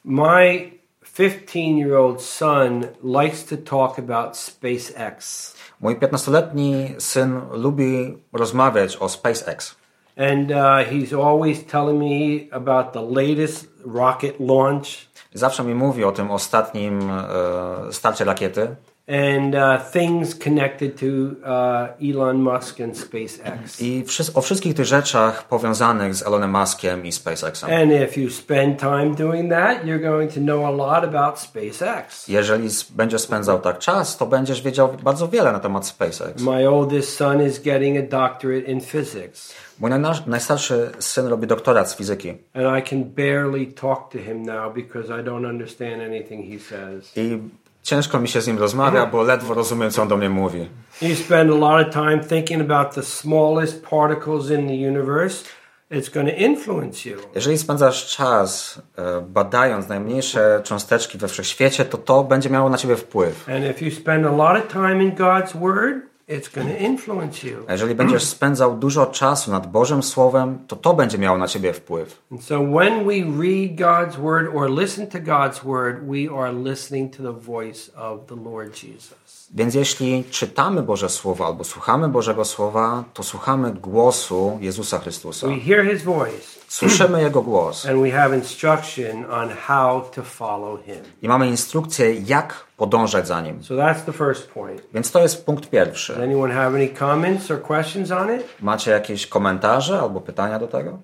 My 0.04 0.70
15 1.16 1.60
year 1.78 1.94
old 1.94 2.22
son 2.22 2.86
likes 3.02 3.44
to 3.44 3.56
talk 3.56 3.98
about 3.98 4.36
SpaceX. 4.36 5.54
Mój 5.80 5.96
15-letni 5.96 6.94
syn 6.98 7.40
lubi 7.52 8.18
rozmawiać 8.32 8.96
o 8.96 9.08
SpaceX. 9.08 9.76
And 10.16 10.50
uh, 10.50 10.84
he's 10.90 11.12
always 11.12 11.64
telling 11.64 11.98
me 11.98 12.48
about 12.50 12.92
the 12.92 13.02
latest 13.02 13.66
rocket 13.84 14.40
launch 14.40 15.05
Zawsze 15.36 15.64
mi 15.64 15.74
mówi 15.74 16.04
o 16.04 16.12
tym 16.12 16.30
ostatnim 16.30 17.10
e, 17.10 17.92
starcie 17.92 18.24
rakiety 18.24 18.76
and 19.08 19.54
uh, 19.54 19.78
things 19.92 20.34
connected 20.34 20.96
to 20.98 21.36
uh, 21.44 21.88
Elon 22.00 22.42
Musk 22.42 22.80
and 22.80 22.98
SpaceX. 22.98 23.80
i 23.80 24.04
o 24.34 24.40
wszystkich 24.40 24.74
tych 24.74 24.86
rzeczach 24.86 25.48
powiązanych 25.48 26.14
z 26.14 26.26
Elonem 26.26 26.50
Muskiem 26.50 27.06
i 27.06 27.12
SpaceXem. 27.12 27.70
And 27.70 27.92
if 27.92 28.20
you 28.20 28.30
spend 28.30 28.80
time 28.80 29.14
doing 29.14 29.50
that, 29.50 29.84
you're 29.84 30.02
going 30.02 30.34
to 30.34 30.40
know 30.40 30.64
a 30.64 30.70
lot 30.70 31.04
about 31.04 31.38
SpaceX. 31.38 32.28
Jeżeli 32.28 32.68
będziesz 32.90 33.20
spędzał 33.20 33.60
tak 33.60 33.78
czas, 33.78 34.16
to 34.16 34.26
będziesz 34.26 34.62
wiedział 34.62 34.96
bardzo 35.02 35.28
wiele 35.28 35.52
na 35.52 35.60
temat 35.60 35.86
SpaceX. 35.86 36.42
My 36.42 36.68
oldest 36.68 37.16
son 37.16 37.46
is 37.46 37.62
getting 37.62 37.98
a 37.98 38.20
doctorate 38.20 38.70
in 38.70 38.80
physics, 38.80 39.54
Mój 39.78 39.90
najstarszy 40.26 40.90
syn 40.98 41.26
robi 41.26 41.46
doktorat 41.46 41.90
z 41.90 41.96
fizyki 41.96 42.28
and 42.28 42.78
I 42.78 42.90
can 42.90 43.04
barely 43.04 43.66
talk 43.66 44.10
to 44.12 44.18
him 44.18 44.42
now 44.42 44.74
because 44.74 45.20
I 45.20 45.24
don't 45.24 45.48
understand 45.48 46.02
anything 46.02 46.52
he 46.52 46.58
says. 46.58 47.12
i 47.16 47.38
ciężko 47.86 48.18
mi 48.18 48.28
się 48.28 48.40
z 48.40 48.46
nim 48.46 48.58
rozmawia, 48.58 49.06
bo 49.06 49.22
ledwo 49.22 49.54
rozumiem, 49.54 49.90
co 49.90 50.02
on 50.02 50.08
do 50.08 50.16
mnie 50.16 50.28
mówi. 50.28 50.68
You 51.02 51.14
spend 51.14 51.50
a 51.50 51.54
lot 51.54 51.88
of 51.88 51.94
time 51.94 52.24
thinking 52.24 52.70
about 52.70 52.94
the 52.94 53.02
smallest 53.02 53.86
particles 53.86 54.50
in 54.50 54.66
the 54.66 54.88
universe, 54.88 55.44
it's 55.90 56.14
going 56.14 56.28
to 56.28 56.36
influence 56.36 57.08
you. 57.08 57.16
Jeżeli 57.34 57.58
spędzasz 57.58 58.16
czas 58.16 58.82
e, 58.98 59.20
badając 59.20 59.88
najmniejsze 59.88 60.60
cząsteczki 60.64 61.18
we 61.18 61.28
wszechświecie, 61.28 61.84
to 61.84 61.98
to 61.98 62.24
będzie 62.24 62.50
miało 62.50 62.70
na 62.70 62.78
ciebie 62.78 62.96
wpływ. 62.96 63.48
And 63.48 63.64
if 63.64 63.84
you 63.84 63.90
spend 63.90 64.26
a 64.26 64.30
lot 64.30 64.64
of 64.64 64.72
time 64.72 65.04
in 65.04 65.12
God's 65.12 65.60
Word, 65.60 66.15
it's 66.28 66.48
going 66.48 66.68
to 66.68 66.78
influence 66.78 67.46
you. 67.46 67.64
Jeżeli 67.68 67.94
będziesz 67.94 68.24
spędzał 68.24 68.76
dużo 68.76 69.06
czasu 69.06 69.50
nad 69.50 69.70
Bożym 69.70 70.02
Słowem, 70.02 70.58
to 70.66 70.76
to 70.76 70.94
będzie 70.94 71.18
miało 71.18 71.38
na 71.38 71.48
ciebie 71.48 71.72
wpływ. 71.72 72.22
And 72.32 72.44
so 72.44 72.60
when 72.60 73.04
we 73.04 73.22
read 73.42 73.76
God's 73.76 74.16
Word 74.16 74.54
or 74.54 74.70
listen 74.70 75.06
to 75.06 75.18
God's 75.18 75.64
Word, 75.64 76.08
we 76.08 76.38
are 76.38 76.52
listening 76.52 77.16
to 77.16 77.22
the 77.22 77.40
voice 77.40 77.90
of 77.96 78.26
the 78.26 78.36
Lord 78.36 78.74
Jesus. 78.74 79.25
Więc 79.54 79.74
jeśli 79.74 80.24
czytamy 80.30 80.82
Boże 80.82 81.08
Słowo 81.08 81.46
albo 81.46 81.64
słuchamy 81.64 82.08
Bożego 82.08 82.44
Słowa, 82.44 83.04
to 83.14 83.22
słuchamy 83.22 83.72
głosu 83.72 84.58
Jezusa 84.60 84.98
Chrystusa. 84.98 85.46
We 85.46 85.56
hear 85.60 85.86
his 85.90 86.02
voice 86.02 86.56
Słyszymy 86.68 87.22
Jego 87.22 87.42
głos 87.42 87.86
and 87.86 88.02
we 88.02 88.10
have 88.10 88.36
instruction 88.36 89.24
on 89.30 89.48
how 89.66 90.00
to 90.14 90.22
follow 90.22 90.80
him. 90.84 90.96
i 91.22 91.28
mamy 91.28 91.48
instrukcję, 91.48 92.14
jak 92.14 92.64
podążać 92.76 93.26
za 93.26 93.40
Nim. 93.40 93.64
So 93.64 93.74
that's 93.74 94.00
the 94.06 94.12
first 94.12 94.48
point. 94.50 94.82
Więc 94.94 95.10
to 95.10 95.20
jest 95.22 95.46
punkt 95.46 95.62
Does 95.62 95.70
pierwszy. 95.70 96.16
anyone 96.22 96.54
have 96.54 96.66
any 96.76 96.88
comments 96.88 97.50
or 97.50 97.62
questions 97.62 98.10
on 98.10 98.36
it? 98.36 98.42
Macie 98.60 98.90
jakieś 98.90 99.26
komentarze 99.26 100.00
albo 100.00 100.20
pytania 100.20 100.58
do 100.58 100.66
tego? 100.68 100.98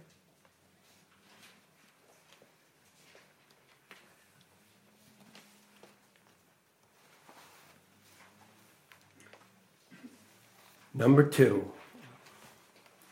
Number 10.94 11.24
two, 11.30 11.72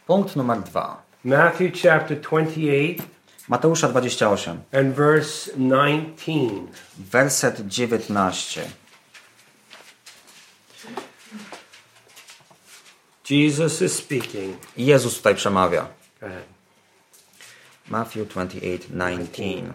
Punkt 0.06 0.36
numer 0.36 0.62
dwa. 0.62 0.96
Matthew 1.24 1.70
chapter 1.70 2.16
28 2.16 3.02
Mateusza 3.50 3.88
28, 3.88 4.58
and 4.72 4.94
verse 4.94 5.50
19. 5.56 6.68
werset 7.12 7.68
19. 7.68 8.72
Jesus 13.24 13.82
is 13.82 13.96
speaking. 13.96 14.56
Jezus 14.76 15.16
tutaj 15.16 15.34
przemawia. 15.34 15.88
Go 16.20 16.26
ahead. 16.26 16.44
Matthew 17.88 18.24
28, 18.24 18.88
19. 18.88 19.74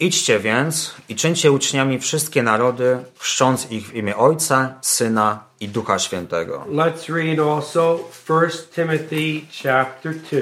Idźcie 0.00 0.40
więc 0.40 0.94
i 1.08 1.16
czyńcie 1.16 1.52
uczniami 1.52 1.98
wszystkie 1.98 2.42
narody, 2.42 3.04
chrzcząc 3.18 3.70
ich 3.70 3.86
w 3.86 3.94
imię 3.94 4.16
Ojca, 4.16 4.74
Syna 4.82 5.44
i 5.60 5.68
Ducha 5.68 5.98
Świętego. 5.98 6.64
Let's 6.68 7.14
read 7.14 7.38
also 7.38 7.98
1 8.28 8.50
Timothy 8.74 9.40
chapter 9.62 10.14
2 10.14 10.38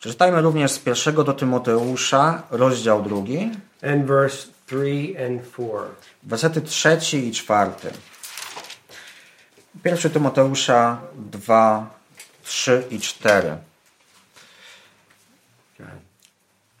Przeczytajmy 0.00 0.42
również 0.42 0.72
z 0.72 0.78
pierwszego 0.78 1.24
do 1.24 1.32
Tymoteusza, 1.32 2.42
rozdział 2.50 3.02
drugi, 3.02 3.50
and 3.82 4.06
verse 4.06 4.48
3 4.66 5.14
and 5.26 5.52
4. 5.52 5.68
wersety 6.22 6.60
trzeci 6.60 7.28
i 7.28 7.32
czwarty. 7.32 7.90
Pierwszy 9.82 10.10
Tymoteusza 10.10 11.00
2, 11.14 11.86
3 12.42 12.84
i 12.90 13.00
4. 13.00 13.56
Go 15.78 15.84
ahead. 15.84 15.98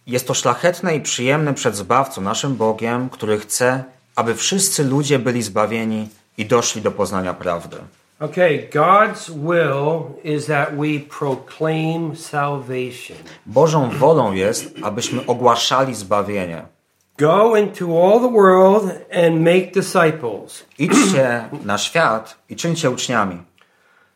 Jest 0.06 0.26
to 0.26 0.34
szlachetne 0.34 0.96
i 0.96 1.00
przyjemne 1.00 1.54
przed 1.54 1.76
Zbawcą, 1.76 2.20
naszym 2.20 2.56
Bogiem, 2.56 3.10
który 3.10 3.38
chce, 3.38 3.84
aby 4.16 4.34
wszyscy 4.34 4.84
ludzie 4.84 5.18
byli 5.18 5.42
zbawieni 5.42 6.08
i 6.38 6.46
doszli 6.46 6.82
do 6.82 6.90
poznania 6.90 7.34
prawdy. 7.34 7.76
Okay, 8.20 8.68
God's 8.72 9.30
will 9.30 10.14
is 10.24 10.46
that 10.46 10.76
we 10.76 11.00
proclaim 11.18 12.16
salvation. 12.16 13.16
Bożą 13.46 13.90
wolą 13.90 14.32
jest, 14.32 14.74
abyśmy 14.82 15.26
ogłaszali 15.26 15.94
zbawienie. 15.94 16.62
Go 17.18 17.56
into 17.56 17.84
all 17.84 18.20
the 18.20 18.32
world 18.32 18.84
and 19.12 19.40
make 19.40 19.72
disciples. 19.72 20.64
Idźcie 20.78 21.48
na 21.64 21.78
świat 21.78 22.36
i 22.48 22.56
czyńcie 22.56 22.90
uczniami. 22.90 23.42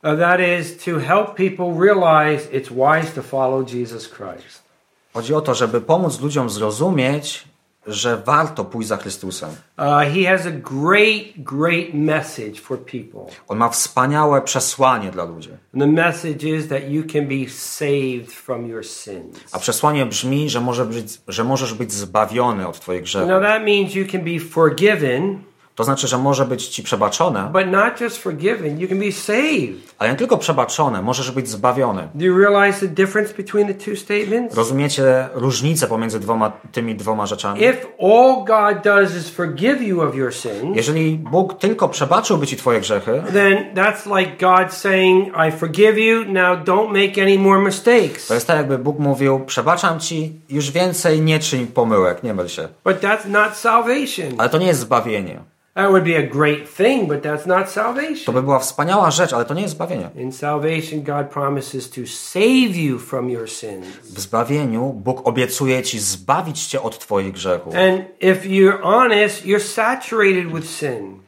Uh, 0.05 0.19
that 0.19 0.41
is 0.41 0.77
to 0.85 1.01
help 1.01 1.35
people 1.35 1.87
realize 1.87 2.49
it's 2.53 2.71
wise 2.71 3.13
to 3.15 3.23
follow 3.23 3.75
Jesus 3.75 4.09
Christ. 4.09 4.68
Chodzi 5.15 5.35
o 5.35 5.41
to, 5.41 5.55
żeby 5.55 5.81
pomóc 5.81 6.21
ludziom 6.21 6.51
zrozumieć, 6.51 7.45
że 7.89 8.17
warto 8.17 8.65
pójść 8.65 8.89
za 8.89 8.97
Chrystusem. 8.97 9.51
Uh, 9.51 9.85
he 10.15 10.25
has 10.25 10.47
a 10.47 10.51
great, 10.51 11.23
great 11.37 11.95
message 11.95 12.61
for 12.61 12.79
people. 12.79 13.21
On 13.49 13.59
ma 13.59 13.69
wspaniałe 13.69 14.43
przesłanie 14.43 15.11
dla 15.11 15.25
ludzi. 15.25 15.51
And 15.51 15.83
the 15.83 15.87
message 15.87 16.49
is 16.49 16.69
that 16.69 16.89
you 16.89 17.03
can 17.13 17.29
be 17.29 17.51
saved 17.51 18.33
from 18.33 18.67
your 18.67 18.87
sins. 18.87 19.39
A 19.53 19.59
przesłanie 19.59 20.07
brzmi, 20.07 20.51
że, 20.51 20.61
może 20.61 20.85
być, 20.85 21.21
że 21.29 21.45
możesz 21.45 21.75
być 21.75 21.93
zbawiony 21.93 22.69
od 22.69 22.81
Twoich 22.81 23.03
grzechów. 23.03 23.29
Now 23.29 23.43
that 23.43 23.63
means 23.63 23.95
you 23.95 24.07
can 24.13 24.25
be 24.25 24.41
forgiven, 24.41 25.43
To 25.79 25.85
znaczy, 25.85 26.09
że 26.09 26.19
może 26.19 26.45
być 26.45 26.69
Ci 26.69 26.83
przebaczone, 26.83 27.51
but 27.53 27.67
not 27.67 28.01
just 28.01 28.19
forgiven, 28.23 28.81
you 28.81 28.89
can 28.89 28.99
be 28.99 29.13
saved. 29.13 29.95
ale 29.99 30.11
nie 30.11 30.17
tylko 30.17 30.39
przebaczone, 30.39 31.03
możesz 31.03 31.31
być 31.31 31.49
zbawiony. 31.49 32.09
Do 32.15 32.25
you 32.25 32.39
realize 32.39 32.81
the 32.81 32.95
difference 32.95 33.35
between 33.35 33.67
the 33.69 33.75
two 33.75 33.97
statements? 33.97 34.57
Rozumiecie 34.57 35.29
różnicę 35.35 35.87
pomiędzy 35.87 36.21
dwoma, 36.21 36.53
tymi 36.73 36.95
dwoma 36.95 37.27
rzeczami? 37.27 37.61
If 37.65 37.77
all 38.03 38.45
God 38.45 38.85
does 38.85 39.17
is 39.17 39.31
forgive 39.31 39.83
you 39.83 40.01
of 40.03 40.15
your 40.15 40.35
sins, 40.35 40.77
Jeżeli 40.77 41.17
Bóg 41.19 41.59
tylko 41.59 41.89
przebaczyłby 41.89 42.47
Ci 42.47 42.57
Twoje 42.57 42.81
grzechy, 42.81 43.23
then 43.33 43.75
that's 43.75 44.19
like 44.19 44.33
God 44.47 44.73
saying, 44.75 45.29
I 45.49 45.53
forgive 45.59 45.99
you, 45.99 46.25
now 46.25 46.59
don't 46.65 46.89
make 46.89 47.19
any 47.23 47.39
more 47.39 47.61
mistakes. 47.65 48.27
to 48.27 48.35
jest 48.35 48.47
tak 48.47 48.57
jakby 48.57 48.79
Bóg 48.79 48.99
mówił, 48.99 49.41
przebaczam 49.41 50.01
Ci, 50.01 50.33
już 50.51 50.71
więcej 50.71 51.21
nie 51.21 51.39
czyń 51.39 51.67
pomyłek, 51.67 52.23
nie 52.23 52.35
myl 52.35 52.49
się. 52.49 52.69
But 52.85 53.01
that's 53.01 53.29
not 53.29 53.57
salvation. 53.57 54.35
Ale 54.39 54.49
to 54.49 54.59
nie 54.59 54.67
jest 54.67 54.81
zbawienie. 54.81 55.41
That 55.79 55.91
would 55.91 56.05
be 56.05 56.17
a 56.17 56.23
great 56.27 56.69
thing, 56.77 57.09
but 57.09 57.23
that's 57.23 57.47
not 57.47 57.67
To 57.67 57.73
salvation. 57.73 58.35
by 58.35 58.43
była 58.43 58.59
wspaniała 58.59 59.11
rzecz, 59.11 59.33
ale 59.33 59.45
to 59.45 59.55
nie 59.55 59.63
jest 59.63 59.75
zbawienie. 59.75 60.11
In 60.17 60.33
salvation, 60.33 61.03
God 61.03 61.27
promises 61.31 61.91
to 61.91 62.01
save 62.07 62.77
you 62.77 62.99
from 62.99 63.31
your 63.31 63.51
sins. 63.51 63.87
W 64.05 64.21
zbawieniu 64.21 64.93
Bóg 64.93 65.29
obiecuje 65.29 65.83
Ci 65.83 65.99
zbawić 65.99 66.67
Cię 66.67 66.83
od 66.83 66.99
Twoich 66.99 67.33
grzechów. 67.33 67.75
And 67.75 68.01
if 68.21 68.49
you're 68.49 68.79
honest, 68.83 69.45
you're 69.47 69.61
saturated 69.61 70.53
with 70.53 70.71
sin. 70.71 71.19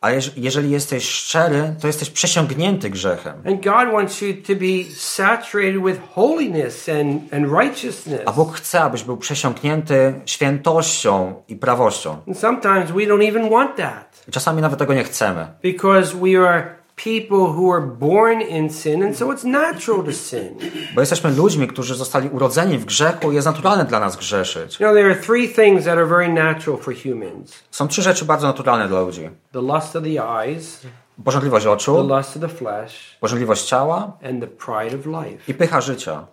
A 0.00 0.10
jeż- 0.10 0.30
jeżeli 0.36 0.70
jesteś 0.70 1.08
szczery, 1.10 1.74
to 1.80 1.86
jesteś 1.86 2.10
przesiągnięty 2.10 2.90
grzechem. 2.90 3.32
And 3.46 3.64
God 3.64 3.92
wants 3.92 4.20
you 4.22 4.34
to 4.46 4.52
be 4.54 4.94
saturated 4.96 5.82
with 5.84 6.00
holiness 6.14 6.88
and, 6.88 7.34
and 7.34 7.52
righteousness. 7.62 8.20
A 8.26 8.32
Bóg 8.32 8.54
chce, 8.56 8.80
abyś 8.80 9.02
był 9.02 9.16
przesiąknięty 9.16 10.14
świętością 10.26 11.42
i 11.48 11.56
prawością. 11.56 12.16
And 12.28 12.38
sometimes 12.38 12.90
we 12.90 13.02
don't 13.06 13.28
even 13.28 13.50
want 13.50 13.76
that 13.76 14.24
I 14.28 14.32
czasami 14.32 14.62
nawet 14.62 14.78
tego 14.78 14.94
nie 14.94 15.04
chcemy. 15.04 15.46
because 15.62 16.16
we 16.16 16.48
are 16.48 16.79
people 17.04 17.38
who 17.38 17.72
are 17.72 17.86
born 17.86 18.40
in 18.42 18.70
sin, 18.70 19.02
and 19.02 19.16
so 19.18 19.26
it's 19.32 19.44
natural 19.44 20.04
to 20.04 20.12
sin. 20.12 20.54
Bo 20.94 21.00
jesteśmy 21.00 21.30
ludźmi, 21.30 21.66
którzy 21.68 21.94
zostali 21.94 22.28
urodzeni 22.28 22.78
w 22.78 22.84
grzechu 22.84 23.32
i 23.32 23.34
jest 23.34 23.46
naturalne 23.46 23.84
dla 23.84 24.00
nas 24.00 24.16
grzeszyć. 24.16 24.72
You 24.80 24.86
know, 24.86 24.94
there 24.94 25.06
are 25.10 25.20
three 25.20 25.48
things 25.48 25.84
that 25.84 25.92
are 25.98 26.06
very 26.06 26.28
natural 26.32 26.78
for 26.78 26.94
humans 26.94 27.52
Są 27.70 27.88
trzy 27.88 28.02
rzeczy 28.02 28.24
bardzo 28.24 28.46
naturalne 28.46 28.88
dla 28.88 29.00
ludzi. 29.00 29.30
the 29.52 29.60
lust 29.60 29.96
of 29.96 30.02
the 30.04 30.24
eyes, 30.40 30.80
Pożądliwość 31.24 31.64
the 31.64 31.70
oczu, 31.70 32.02
lust 32.16 32.36
of 32.36 32.42
the 32.42 32.48
flesh, 32.48 33.16
pożądliwość 33.20 33.62
ciała 33.64 34.12
and 34.30 34.40
the 34.40 34.46
pride 34.46 34.96
of 34.98 35.06
life. 35.06 35.38
i 35.48 35.54
pycha 35.54 35.80
życia. 35.80 36.26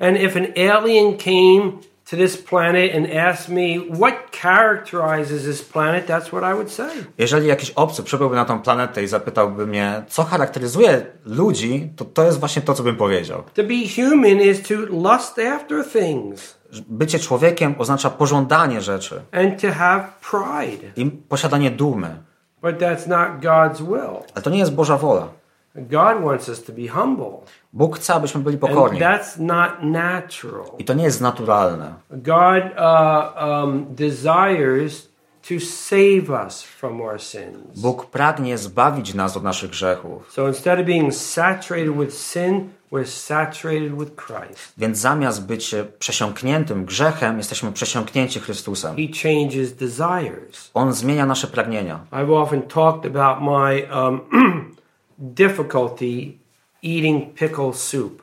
And 0.00 0.16
if 0.20 0.36
an 0.40 0.46
alien 0.72 1.16
came 1.18 1.72
to 2.10 2.16
this 2.16 2.36
planet 2.42 2.94
and 2.94 3.06
asked 3.16 3.48
me 3.48 3.78
what 4.00 4.14
characterizes 4.30 5.44
this 5.44 5.62
planet, 5.62 6.06
that's 6.06 6.28
what 6.28 6.42
I 6.52 6.54
would 6.54 6.70
say. 6.72 6.90
Jeżeli 7.18 7.46
jakiś 7.48 7.70
obcy 7.70 8.02
przybyłby 8.02 8.36
na 8.36 8.44
tą 8.44 8.62
planetę 8.62 9.02
i 9.02 9.06
zapytałby 9.06 9.66
mnie, 9.66 10.02
co 10.08 10.24
charakteryzuje 10.24 11.06
ludzi, 11.24 11.92
to 11.96 12.04
to 12.04 12.24
jest 12.24 12.40
właśnie 12.40 12.62
to, 12.62 12.74
co 12.74 12.82
bym 12.82 12.96
powiedział. 12.96 13.42
To 13.54 13.62
be 13.62 13.74
human 13.96 14.40
is 14.40 14.62
to 14.62 14.74
lust 14.74 15.38
after 15.54 15.84
things 15.84 16.58
Bycie 16.88 17.18
człowiekiem 17.18 17.74
oznacza 17.78 18.10
pożądanie 18.10 18.80
rzeczy 18.80 19.22
and 19.32 19.62
to 19.62 19.72
have 19.72 20.04
pride. 20.30 20.92
i 20.96 21.06
posiadanie 21.28 21.70
dumy. 21.70 22.16
But 22.62 22.78
that's 22.78 23.08
not 23.08 23.28
God's 23.42 23.82
will. 23.82 24.22
Ale 24.34 24.42
to 24.42 24.50
nie 24.50 24.58
jest 24.58 24.74
Boża 24.74 24.96
wola. 24.98 25.28
God 25.74 26.24
wants 26.24 26.48
us 26.48 26.64
to 26.64 26.72
be 26.72 26.88
humble. 26.88 27.38
Bóg 27.74 27.96
chce, 27.96 28.14
abyśmy 28.14 28.40
byli 28.40 28.56
And 28.56 28.60
pokorni. 28.70 29.00
that's 29.00 29.38
not 29.38 29.70
natural. 29.82 30.64
I 30.78 30.84
to 30.84 30.94
nie 30.94 31.04
jest 31.04 31.20
naturalne. 31.20 31.94
God 32.10 32.62
uh, 32.64 33.64
um, 33.64 33.86
desires 33.88 35.08
to 35.48 35.54
save 35.60 36.44
us 36.46 36.62
from 36.62 37.00
our 37.00 37.20
sins. 37.20 37.80
Bóg 37.80 38.06
pragnie 38.06 38.58
zbawić 38.58 39.14
nas 39.14 39.36
od 39.36 39.42
naszych 39.42 39.70
grzechów. 39.70 40.32
So 40.32 40.48
instead 40.48 40.80
of 40.80 40.86
being 40.86 41.14
saturated 41.14 41.98
with 41.98 42.14
sin, 42.14 42.68
we're 42.92 43.06
saturated 43.06 43.98
with 43.98 44.12
Christ. 44.16 44.72
Więc 44.78 44.98
zamiast 44.98 45.46
być 45.46 45.74
przesiąkniętym 45.98 46.84
grzechem, 46.84 47.38
jesteśmy 47.38 47.72
przesiąknięci 47.72 48.40
Chrystusem. 48.40 48.96
He 48.96 49.02
changes 49.22 49.74
desires. 49.74 50.70
On 50.74 50.92
zmienia 50.92 51.26
nasze 51.26 51.46
pragnienia. 51.46 52.00
I've 52.12 52.32
often 52.32 52.62
talked 52.62 53.16
about 53.16 53.42
my 53.42 53.88
um, 54.00 54.20
difficulty 55.18 56.43
eating 56.84 57.34
pickle 57.34 57.74
soup. 57.74 58.22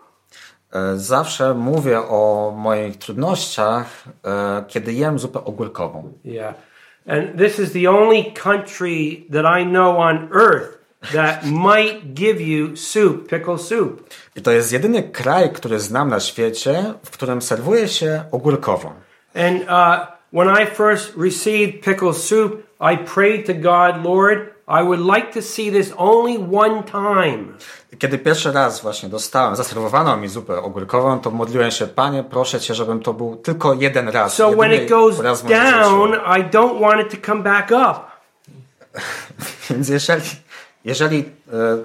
E, 0.74 0.98
Zawsze 0.98 1.54
mówię 1.54 2.00
o 2.00 2.54
moich 2.58 2.98
trudnościach, 2.98 4.04
e, 4.26 4.64
kiedy 4.68 4.94
jem 4.94 5.20
zupę 5.20 5.44
ogórkową. 5.44 6.14
Yeah. 6.26 6.56
And 7.08 7.38
this 7.38 7.60
is 7.60 7.72
the 7.72 7.90
only 7.90 8.24
country 8.44 9.26
that 9.34 9.46
I 9.60 9.66
know 9.66 9.98
on 9.98 10.30
earth 10.34 10.78
that 11.14 11.46
might 11.46 12.14
give 12.14 12.42
you 12.42 12.76
soup, 12.78 13.28
pickle 13.28 13.58
soup. 13.58 14.10
I 14.36 14.42
to 14.42 14.52
jest 14.52 14.72
jedyny 14.74 15.04
kraj, 15.04 15.50
który 15.50 15.80
znam 15.80 16.10
na 16.10 16.20
świecie, 16.20 16.94
w 17.04 17.10
którym 17.10 17.42
serwuje 17.42 17.88
się 17.88 18.24
ogórkową. 18.32 18.92
And 19.36 19.62
uh, 19.62 20.08
when 20.34 20.50
I 20.50 20.66
first 20.66 21.14
received 21.18 21.82
pickle 21.82 22.14
soup, 22.14 22.64
I 22.80 22.98
prayed 22.98 23.46
to 23.46 23.54
God, 23.54 24.04
Lord, 24.04 24.40
I 24.72 24.84
would 24.84 25.00
like 25.16 25.34
to 25.34 25.42
see 25.42 25.72
this 25.72 25.94
only 25.98 26.38
one 26.38 26.84
time. 26.84 27.46
Kiedy 28.00 28.18
pierwszy 28.18 28.52
raz 28.52 28.82
właśnie 28.82 29.10
dostałem, 29.10 29.56
zaserwowano 29.56 30.18
mi 30.18 30.28
zupę 30.28 30.62
ogórkową, 30.62 31.20
to 31.20 31.32
modliłem 31.32 31.72
się, 31.72 31.88
Panie, 31.88 32.24
proszę 32.24 32.60
Cię, 32.60 32.74
żebym 32.74 33.00
to 33.00 33.14
był 33.14 33.36
tylko 33.36 33.74
jeden 33.74 34.10
raz. 34.10 34.34
So 34.34 34.52
when 34.52 34.74
it 34.74 34.90
goes 34.90 35.18
down, 35.44 36.14
I 36.14 36.44
don't 36.44 36.82
want 36.82 37.02
it 37.02 37.22
to 37.22 37.28
come 37.28 37.44
back 37.44 37.72
up. 37.72 38.00
Więc 39.70 39.90
jeżeli, 39.90 40.22
jeżeli 40.86 41.20
e, 41.54 41.78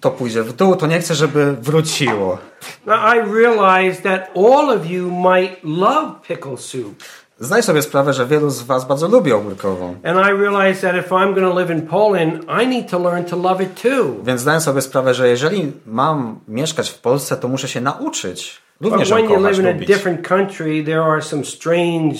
to 0.00 0.10
pójdzie 0.10 0.42
w 0.42 0.52
dół, 0.52 0.76
to 0.76 0.86
nie 0.86 1.00
chcę, 1.00 1.14
żeby 1.14 1.56
wróciło. 1.60 2.38
Now, 2.86 3.14
I 3.14 3.32
realize 3.32 4.02
that 4.02 4.30
all 4.36 4.70
of 4.70 4.86
you 4.86 5.10
might 5.10 5.56
love 5.62 6.20
pickle 6.28 6.58
soup. 6.58 7.02
Zdaj 7.44 7.62
sobie 7.62 7.82
sprawę, 7.82 8.12
że 8.12 8.26
wielu 8.26 8.50
z 8.50 8.62
Was 8.62 8.84
bardzo 8.84 9.08
lubi 9.08 9.32
ogórkową. 9.32 9.94
And 10.04 10.18
I 10.28 10.32
realize 10.42 10.80
that 10.92 11.06
if 11.06 11.14
I'm 11.14 11.34
going 11.34 11.52
to 11.52 11.58
live 11.60 11.70
in 11.70 11.82
Poland, 11.82 12.44
I 12.62 12.66
need 12.66 12.90
to 12.90 12.98
learn 12.98 13.24
to 13.24 13.36
love 13.36 13.62
it 13.64 13.82
too. 13.82 14.14
Więc 14.24 14.40
zdaję 14.40 14.60
sobie 14.60 14.80
sprawę, 14.80 15.14
że 15.14 15.28
jeżeli 15.28 15.72
mam 15.86 16.40
mieszkać 16.48 16.90
w 16.90 16.98
Polsce, 16.98 17.36
to 17.36 17.48
muszę 17.48 17.68
się 17.68 17.80
nauczyć 17.80 18.62
But 18.80 18.90
również 18.92 19.08
ją 19.08 19.16
when 19.16 19.30
you 19.30 19.40
live 19.40 19.58
in 19.58 19.66
a 19.66 19.70
lubić. 19.70 19.88
different 19.88 20.28
country, 20.28 20.84
there 20.84 21.02
are 21.02 21.22
some 21.22 21.44
strange 21.44 22.18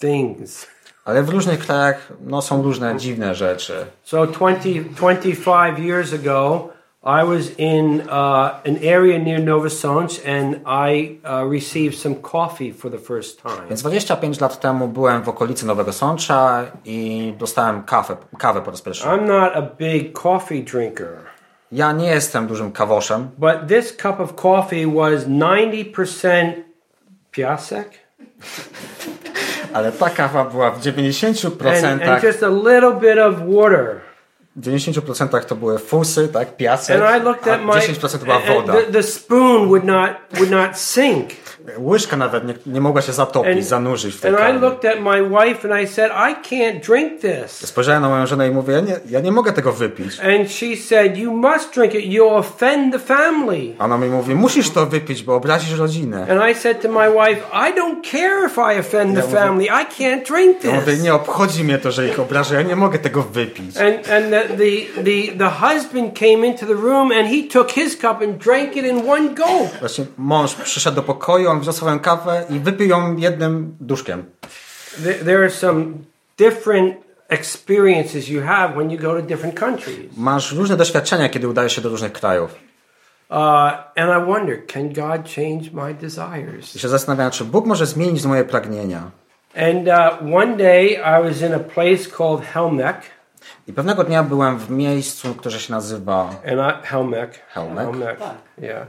things. 0.00 0.66
Ale 1.04 1.22
w 1.22 1.28
różnych 1.28 1.58
krajach 1.58 2.12
no, 2.26 2.42
są 2.42 2.62
różne 2.62 2.96
dziwne 2.96 3.34
rzeczy. 3.34 3.74
So 4.04 4.26
20, 4.26 4.68
25 4.96 5.78
years 5.78 6.14
ago, 6.14 6.68
I 7.04 7.24
was 7.24 7.50
in 7.58 8.00
uh, 8.08 8.60
an 8.64 8.78
area 8.78 9.18
near 9.18 9.40
Nova 9.40 9.68
Sącz 9.68 10.20
and 10.24 10.60
I 10.66 11.18
uh, 11.24 11.44
received 11.50 11.98
some 11.98 12.14
coffee 12.14 12.72
for 12.72 12.90
the 12.90 12.98
first 12.98 13.42
time. 13.42 13.68
Więc 13.68 13.82
25 13.82 14.40
lat 14.40 14.60
temu 14.60 14.88
byłem 14.88 15.22
w 15.22 15.28
okolicy 15.28 15.66
Nowego 15.66 15.92
Sącza 15.92 16.64
i 16.84 17.34
dostałem 17.38 17.82
kawę, 17.82 18.16
kawę 18.38 18.62
po 18.62 18.70
raz 18.70 18.82
pierwszy. 18.82 19.04
I'm 19.04 19.26
not 19.26 19.52
a 19.56 19.62
big 19.62 20.12
coffee 20.12 20.62
drinker, 20.64 21.08
Ja 21.72 21.92
nie 21.92 22.06
jestem 22.06 22.46
dużym 22.46 22.72
kawoszem, 22.72 23.30
but 23.38 23.68
this 23.68 23.96
cup 23.96 24.20
of 24.20 24.34
coffee 24.34 24.86
was 24.86 25.24
90% 25.24 26.52
piasek 27.30 27.90
ale 29.72 29.92
ta 29.92 30.10
kawa 30.10 30.44
była 30.44 30.70
w 30.70 30.80
90%, 30.80 31.84
and, 31.84 32.02
and 32.02 32.22
just 32.22 32.42
a 32.42 32.48
little 32.48 32.92
bit 32.92 33.18
of 33.18 33.34
water. 33.46 34.11
W 34.56 34.60
90% 34.60 35.44
to 35.44 35.56
były 35.56 35.78
fusy, 35.78 36.28
tak, 36.28 36.56
piasek, 36.56 37.02
And 37.02 37.22
I 37.22 37.24
looked 37.24 37.48
a 37.48 37.54
at 37.54 37.62
my 37.62 37.72
10% 37.72 38.18
to 38.18 38.24
była 38.24 38.38
woda. 38.38 38.72
the, 38.72 38.92
the 38.92 39.02
spoon 39.02 39.68
would 39.68 39.84
not 39.84 40.10
would 40.38 40.50
not 40.50 40.78
sink. 40.78 41.30
Łyżka 41.78 42.16
nawet 42.16 42.44
nie, 42.46 42.54
nie 42.66 42.80
mogła 42.80 43.02
się 43.02 43.12
zatopić, 43.12 43.52
And- 43.52 43.64
zanurzyć 43.64 44.14
w 44.14 44.20
tej 44.20 44.36
And 44.36 44.56
I 44.56 44.60
looked 44.60 44.84
at 44.92 45.00
my 45.00 45.22
wife 45.28 45.72
and 45.72 45.82
I 45.82 45.86
said, 45.88 46.12
I 46.12 46.48
can't 46.54 46.80
drink 46.86 47.20
this. 47.20 47.50
Spojrzałem 47.68 48.02
na 48.02 48.08
moją 48.08 48.26
żonę 48.26 48.48
i 48.48 48.50
mówię, 48.50 48.74
ja 48.74 48.80
nie, 48.80 48.96
ja 49.10 49.20
nie 49.20 49.32
mogę 49.32 49.52
tego 49.52 49.72
wypić. 49.72 50.20
And 50.20 50.50
she 50.50 50.76
said, 50.76 51.16
You 51.18 51.32
must 51.32 51.74
drink 51.74 51.94
it. 51.94 52.04
You'll 52.04 52.36
offend 52.36 52.92
the 52.92 52.98
family. 52.98 53.74
A 53.78 53.84
Ona 53.84 53.98
mi 53.98 54.08
mówi, 54.08 54.34
musisz 54.34 54.70
to 54.70 54.86
wypić, 54.86 55.22
bo 55.22 55.34
obrazisz 55.34 55.78
rodzinę. 55.78 56.26
And 56.30 56.50
I 56.50 56.54
said 56.60 56.82
to 56.82 56.88
my 56.88 57.10
wife, 57.10 57.40
I 57.52 57.74
don't 57.80 58.10
care 58.12 58.46
if 58.46 58.58
I 58.76 58.80
offend 58.80 59.14
the 59.14 59.20
Yeah, 59.20 59.32
well, 59.32 59.42
family. 59.46 59.64
I 59.66 60.02
can't 60.02 60.26
drink 60.32 60.64
Ja 60.64 60.70
mówię, 60.74 60.92
this. 60.92 61.02
nie 61.02 61.14
obchodzi 61.14 61.64
mnie 61.64 61.78
to, 61.78 61.92
że 61.92 62.08
ich 62.08 62.20
obrażę, 62.20 62.54
ja 62.54 62.62
nie 62.62 62.76
mogę 62.76 62.98
tego 62.98 63.22
wypić. 63.22 63.76
And 63.76 64.10
and 64.10 64.30
the, 64.30 64.42
the 64.48 65.02
the 65.04 65.38
the 65.38 65.50
husband 65.50 66.18
came 66.18 66.46
into 66.46 66.66
the 66.66 66.74
room 66.74 67.12
and 67.12 67.28
he 67.28 67.42
took 67.52 67.70
his 67.70 67.96
cup 67.96 68.22
and 68.22 68.36
drank 68.44 68.76
it 68.76 68.84
in 68.86 69.10
one 69.10 69.28
go. 69.28 69.44
Właśnie 69.80 70.04
mąż 70.18 70.54
przyszedł 70.54 70.96
do 70.96 71.02
pokoju, 71.02 71.50
wziął 71.60 71.72
swoją 71.72 71.98
kawę 71.98 72.44
i 72.50 72.58
wypił 72.58 72.88
ją 72.88 73.16
jednym 73.16 73.76
duszkiem. 73.80 74.24
There, 75.04 75.14
there 75.14 75.38
are 75.38 75.50
some 75.50 75.84
different 76.38 76.96
experiences 77.28 78.28
you 78.28 78.42
have 78.42 78.74
when 78.74 78.90
you 78.90 78.98
go 78.98 79.14
to 79.14 79.22
different 79.22 79.60
countries. 79.60 80.16
Masz 80.16 80.52
różne 80.52 80.76
doświadczenia, 80.76 81.28
kiedy 81.28 81.48
udajesz 81.48 81.76
się 81.76 81.82
do 81.82 81.88
różnych 81.88 82.12
krajów. 82.12 82.54
Uh, 83.30 83.36
and 83.96 84.10
I 84.10 84.26
wonder, 84.26 84.66
can 84.66 84.92
God 84.92 85.28
change 85.36 85.70
my 85.72 85.94
desires? 85.94 86.76
I 86.76 86.78
się 86.78 86.88
zastanawiam, 86.88 87.30
czy 87.30 87.44
Bóg 87.44 87.66
może 87.66 87.86
zmienić 87.86 88.24
moje 88.24 88.44
pragnienia. 88.44 89.10
And 89.56 89.88
uh, 89.88 90.34
one 90.34 90.56
day 90.56 90.86
I 90.86 91.22
was 91.22 91.40
in 91.40 91.54
a 91.54 91.58
place 91.58 92.10
called 92.18 92.44
Helmek, 92.44 92.96
I 93.68 93.72
pewnego 93.72 94.04
dnia 94.04 94.22
byłem 94.22 94.58
w 94.58 94.70
miejscu, 94.70 95.34
które 95.34 95.58
się 95.58 95.72
nazywa 95.72 96.20
and 96.22 96.82
I 96.84 96.86
Helmek. 96.86 97.40
Helmek? 97.48 97.84
Helmek. 97.86 98.18
Yeah. 98.58 98.86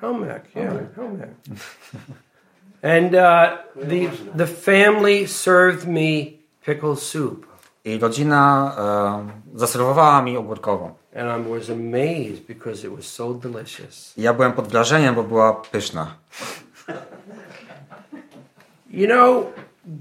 Helmek. 0.00 0.42
Yeah. 0.56 0.72
Helmek. 0.96 1.28
and 2.82 3.14
uh, 3.14 3.56
the 3.88 4.08
the 4.36 4.46
family 4.46 5.26
served 5.26 5.88
me 5.88 6.38
pickle 6.66 6.96
soup, 6.96 7.46
i 7.84 7.98
rodzina 7.98 8.74
e, 9.54 9.58
zaserwowała 9.58 10.22
mi 10.22 10.36
ogórkową. 10.36 10.94
and 11.14 11.46
I 11.46 11.50
was 11.50 11.70
amazed 11.70 12.46
because 12.46 12.86
it 12.86 12.92
was 12.92 13.06
so 13.06 13.34
delicious. 13.34 14.14
I 14.18 14.22
ja 14.22 14.34
byłem 14.34 14.52
pod 14.52 14.68
wrażeniem, 14.68 15.14
bo 15.14 15.22
była 15.22 15.52
pyszna. 15.52 16.14
You 18.90 19.06
know, 19.06 19.46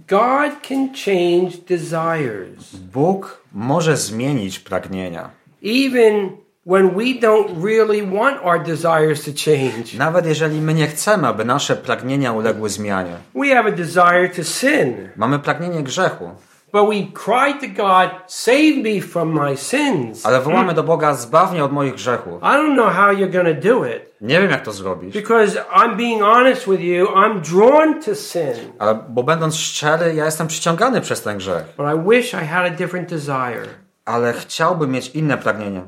God 0.08 0.62
can 0.62 0.90
change 0.94 1.58
desires, 1.68 2.76
Bóg 2.76 3.42
może 3.54 3.98
zmienić 3.98 4.60
pragnienia. 4.60 5.30
even 5.64 6.30
when 6.66 6.96
we 6.96 7.14
don't 7.20 7.64
really 7.64 8.02
want 8.02 8.44
our 8.44 8.64
desires 8.64 9.24
to 9.26 9.32
change. 9.46 9.98
Nawet 9.98 10.26
jeżeli 10.26 10.62
my 10.62 10.74
nie 10.74 10.88
chcemy, 10.88 11.28
aby 11.28 11.46
nasze 11.46 11.76
pragnienia 11.76 12.32
uległy 12.34 12.70
zmianie. 12.70 13.16
We 13.36 13.56
have 13.56 13.68
a 13.70 13.72
desire 13.72 14.30
to 14.36 14.44
sin. 14.44 15.10
Mamy 15.16 15.40
pragnienie 15.40 15.84
grzechu, 15.84 16.30
But 16.74 16.90
we 16.90 16.96
cry 17.14 17.54
to 17.54 17.84
God, 17.84 18.10
save 18.28 18.76
me 18.84 19.02
from 19.02 19.32
my 19.46 19.58
sins. 19.58 20.26
ale 20.26 20.42
wołamy 20.42 20.74
do 20.74 20.84
Boga, 20.84 21.14
zbaw 21.14 21.52
mnie 21.52 21.64
od 21.64 21.72
moich 21.72 21.94
grzechów. 21.94 22.42
I 22.42 22.46
don't 22.46 22.74
know 22.74 22.94
how 22.94 23.12
you're 23.14 23.32
going 23.44 23.62
to 23.62 23.68
do 23.70 23.86
it 23.86 24.16
Nie 24.22 24.42
wiem, 24.42 24.52
jak 24.52 24.62
to 24.62 24.72
zrobić, 24.72 25.14
because 25.14 25.58
I'm 25.76 25.96
being 25.98 26.22
honest 26.22 26.68
with 26.70 26.82
you. 26.82 27.06
I'm 27.06 27.40
drawn 27.42 28.02
to 28.04 28.16
sin, 28.16 28.72
ale 28.80 29.00
bo 29.10 29.24
będąc 29.24 29.56
szczery, 29.56 30.16
ja 30.16 30.26
jestem 30.26 30.48
przyciągany 30.48 31.02
przez 31.02 31.22
ten 31.22 31.38
grzech. 31.38 31.64
but 31.78 31.86
I 31.96 32.10
wish 32.10 32.34
I 32.34 32.46
had 32.46 32.66
a 32.66 32.70
different 32.70 33.10
desire. 33.10 33.68
Ale 34.06 34.34
chciałbym 34.34 34.92
mieć 34.92 35.10
inne 35.10 35.38
pragnienie. 35.38 35.82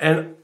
And 0.00 0.36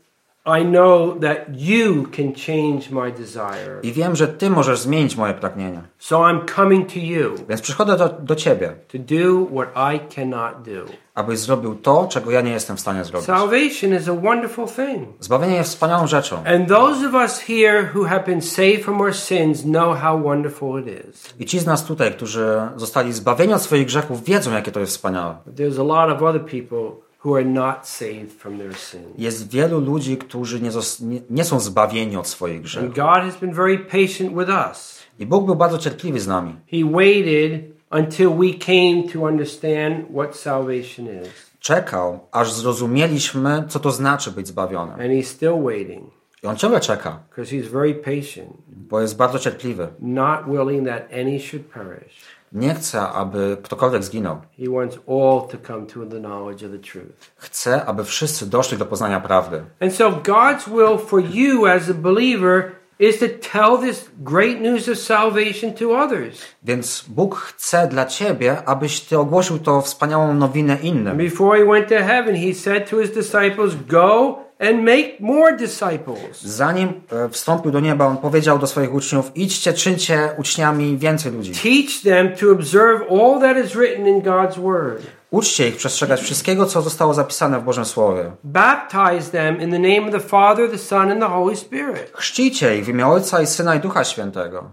I 0.44 0.64
know 0.64 1.20
that 1.20 1.38
you 1.54 2.06
can 2.16 2.32
change 2.32 2.90
my 2.90 3.12
desire. 3.12 3.80
I 3.82 3.92
wiem, 3.92 4.16
że 4.16 4.28
Ty 4.28 4.50
możesz 4.50 4.80
zmienić 4.80 5.16
moje 5.16 5.34
pragnienia. 5.34 5.82
So 5.98 6.18
I'm 6.18 6.54
coming 6.56 6.92
to 6.92 6.98
you 6.98 7.34
Więc 7.48 7.60
przychodzę 7.60 7.96
do, 7.96 8.08
do 8.08 8.34
Ciebie, 8.36 8.74
to 8.92 8.98
do 8.98 9.46
what 9.46 9.94
I 9.94 10.14
cannot 10.14 10.62
do. 10.62 10.92
abyś 11.14 11.38
zrobił 11.38 11.74
to, 11.74 12.06
czego 12.10 12.30
ja 12.30 12.40
nie 12.40 12.50
jestem 12.50 12.76
w 12.76 12.80
stanie 12.80 13.04
zrobić. 13.04 13.26
Salvation 13.26 13.94
is 13.94 14.08
a 14.08 14.14
wonderful 14.14 14.66
thing. 14.66 15.08
Zbawienie 15.20 15.56
jest 15.56 15.70
wspaniałą 15.70 16.06
rzeczą. 16.06 16.36
And 16.46 16.68
those 16.68 17.08
of 17.08 17.14
us 17.14 17.40
here 17.40 17.90
who 17.94 18.04
have 18.04 18.24
been 18.24 18.42
saved 18.42 18.82
from 18.82 19.00
our 19.00 19.14
sins 19.14 19.62
know 19.62 19.98
how 19.98 20.22
wonderful 20.22 20.80
it 20.80 21.08
is. 21.08 21.34
I 21.38 21.44
ci 21.46 21.58
z 21.58 21.66
nas 21.66 21.84
tutaj, 21.84 22.12
którzy 22.12 22.60
zostali 22.76 23.12
zbawieni 23.12 23.54
od 23.54 23.62
swoich 23.62 23.86
grzechów, 23.86 24.24
wiedzą, 24.24 24.52
jakie 24.52 24.72
to 24.72 24.80
jest 24.80 24.92
wspaniałe. 24.92 25.36
But 25.46 25.54
there's 25.54 25.80
a 25.80 26.06
lot 26.06 26.16
of 26.16 26.22
other 26.22 26.44
people 26.44 27.11
who 27.24 27.36
are 27.36 27.44
not 27.44 27.88
saved 27.88 28.32
from 28.32 28.58
their 28.58 28.76
sins. 28.76 29.06
Jest 29.18 29.50
wielu 29.50 29.80
ludzi, 29.80 30.16
którzy 30.16 30.60
nie, 30.60 30.70
nie, 31.00 31.20
nie 31.30 31.44
są 31.44 31.60
zbawieni 31.60 32.16
od 32.16 32.26
swoich 32.28 32.54
And 32.56 32.62
grzechów. 32.64 32.94
God 32.94 33.22
has 33.22 33.36
been 33.36 33.54
very 33.54 33.78
patient 33.78 34.38
with 34.38 34.48
us. 34.70 35.02
I 35.18 35.26
Bóg 35.26 35.46
był 35.46 35.56
bardzo 35.56 35.78
cierpliwy 35.78 36.20
z 36.20 36.26
nami. 36.26 36.56
He 36.70 36.90
waited 36.92 37.60
until 37.90 38.30
we 38.30 38.54
came 38.58 39.02
to 39.12 39.20
understand 39.20 40.06
what 40.14 40.36
salvation 40.36 41.06
is. 41.06 41.52
Czekał, 41.60 42.20
aż 42.32 42.52
zrozumieliśmy, 42.52 43.64
co 43.68 43.80
to 43.80 43.90
znaczy 43.90 44.30
być 44.30 44.48
zbawionym. 44.48 44.94
And 44.94 45.02
He's 45.02 45.22
still 45.24 45.62
waiting 45.62 46.10
I 46.44 46.46
On 46.46 46.56
ciągle 46.56 46.80
czeka, 46.80 47.18
because 47.28 47.56
He's 47.56 47.66
very 47.68 47.94
patient, 47.94 48.50
bo 48.68 49.00
jest 49.00 49.16
bardzo 49.16 49.38
cierpliwy. 49.38 49.88
not 50.00 50.40
willing 50.46 50.88
that 50.88 51.02
any 51.12 51.40
should 51.40 51.66
perish. 51.66 52.14
Nie 52.52 52.74
chce, 52.74 53.00
aby 53.00 53.56
ktokolwiek 53.62 54.04
zginął. 54.04 54.40
He 54.58 54.70
wants 54.70 54.96
all 54.96 55.48
to 55.48 55.58
come 55.66 55.86
to 55.86 56.06
the 56.06 56.20
knowledge 56.20 56.66
of 56.66 56.72
the 56.72 56.78
truth. 56.78 57.32
Chce, 57.36 57.84
aby 57.84 58.04
wszyscy 58.04 58.46
doszli 58.46 58.78
do 58.78 58.86
poznania 58.86 59.20
prawdy. 59.20 59.62
And 59.80 59.94
so 59.94 60.10
God's 60.10 60.68
will 60.68 60.98
for 60.98 61.22
you 61.34 61.66
as 61.66 61.90
a 61.90 61.94
believer 61.94 62.72
is 62.98 63.18
to 63.18 63.26
tell 63.52 63.78
this 63.78 64.10
great 64.18 64.60
news 64.60 64.88
of 64.88 64.98
salvation 64.98 65.72
to 65.74 65.96
others. 66.04 66.42
Więc 66.62 67.04
Bóg 67.08 67.36
chce 67.36 67.88
dla 67.88 68.06
ciebie, 68.06 68.56
abyś 68.66 69.00
ty 69.00 69.18
ogłosił 69.18 69.58
tą 69.58 69.80
wspaniałą 69.82 70.34
nowinę 70.34 70.78
innym. 70.82 71.16
Before 71.16 71.58
he 71.58 71.64
went 71.64 71.88
to 71.88 71.94
heaven, 71.94 72.36
he 72.36 72.54
said 72.54 72.90
to 72.90 72.98
his 72.98 73.10
disciples, 73.10 73.74
Go 73.88 74.38
and 74.62 74.82
make 74.82 75.20
more 75.20 75.56
disciples. 75.56 76.42
Zanim 76.42 76.88
e, 77.12 77.28
wstąpił 77.28 77.70
do 77.70 77.80
nieba, 77.80 78.06
on 78.06 78.16
powiedział 78.16 78.58
do 78.58 78.66
swoich 78.66 78.94
uczniów: 78.94 79.32
idźcie, 79.34 79.72
czyńcie 79.72 80.28
uczniami 80.38 80.98
więcej 80.98 81.32
ludzi. 81.32 81.52
Teach 81.52 82.02
them 82.04 82.36
to 82.36 82.52
observe 82.52 83.02
all 83.10 83.40
that 83.40 83.64
is 83.66 83.72
written 83.72 84.08
in 84.08 84.22
God's 84.22 84.58
word. 84.58 85.02
Uczcie 85.30 85.68
ich 85.68 85.76
przestrzegać 85.76 86.20
wszystkiego, 86.20 86.66
co 86.66 86.82
zostało 86.82 87.14
zapisane 87.14 87.60
w 87.60 87.64
Bożym 87.64 87.84
Słowie. 87.84 88.30
Baptize 88.44 89.30
them 89.30 89.60
in 89.60 89.70
the 89.70 89.78
name 89.78 90.06
of 90.06 90.12
the 90.12 90.28
Father, 90.28 90.70
the 90.70 90.78
Son, 90.78 91.10
and 91.10 91.20
the 91.20 91.28
Holy 91.28 91.56
Spirit. 91.56 92.12
Chrzcicie 92.14 92.78
ich 92.78 92.84
w 92.84 92.88
imię 92.88 93.06
Ojca 93.06 93.42
i 93.42 93.46
Syna 93.46 93.74
i 93.74 93.80
Ducha 93.80 94.04
Świętego. 94.04 94.64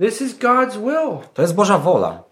This 0.00 0.20
is 0.22 0.38
God's 0.38 0.78
will. 0.78 1.28
To 1.34 1.42
jest 1.42 1.54
Boża 1.54 1.78
wola. 1.78 2.27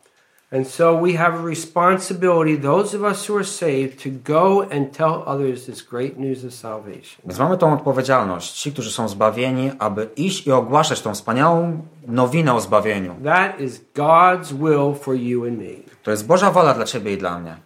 And 0.52 0.68
so 0.68 1.02
we 1.02 1.12
have 1.12 1.34
a 1.34 1.42
responsibility, 1.42 2.56
those 2.56 2.96
of 2.96 3.02
us 3.02 3.26
who 3.26 3.36
are 3.36 3.44
saved, 3.44 4.02
to 4.02 4.10
go 4.10 4.62
and 4.62 4.92
tell 4.92 5.24
others 5.26 5.66
this 5.66 5.82
great 5.82 6.18
news 6.18 6.44
of 6.44 6.54
salvation. 6.54 7.20
Więc 7.24 7.38
mamy 7.38 7.58
tą 7.58 7.72
odpowiedzialność, 7.72 8.52
ci, 8.52 8.72
którzy 8.72 8.92
są 8.92 9.08
zbawieni, 9.08 9.70
aby 9.78 10.08
iść 10.16 10.46
i 10.46 10.52
ogłaszać 10.52 11.00
tą 11.00 11.14
wspaniałą 11.14 11.82
nowinę 12.06 12.54
o 12.54 12.60
zbawieniu. 12.60 13.14
That 13.24 13.60
is 13.60 13.80
God's 13.94 14.52
will 14.52 15.00
for 15.00 15.14
you 15.14 15.44
and 15.44 15.58
me. 15.58 15.96
To 16.02 16.10
jest 16.10 16.26
Boża 16.26 16.50
wola 16.50 16.74
dla 16.74 16.84
ciebie 16.84 17.12
i 17.12 17.18
dla 17.18 17.38
mnie. 17.38 17.65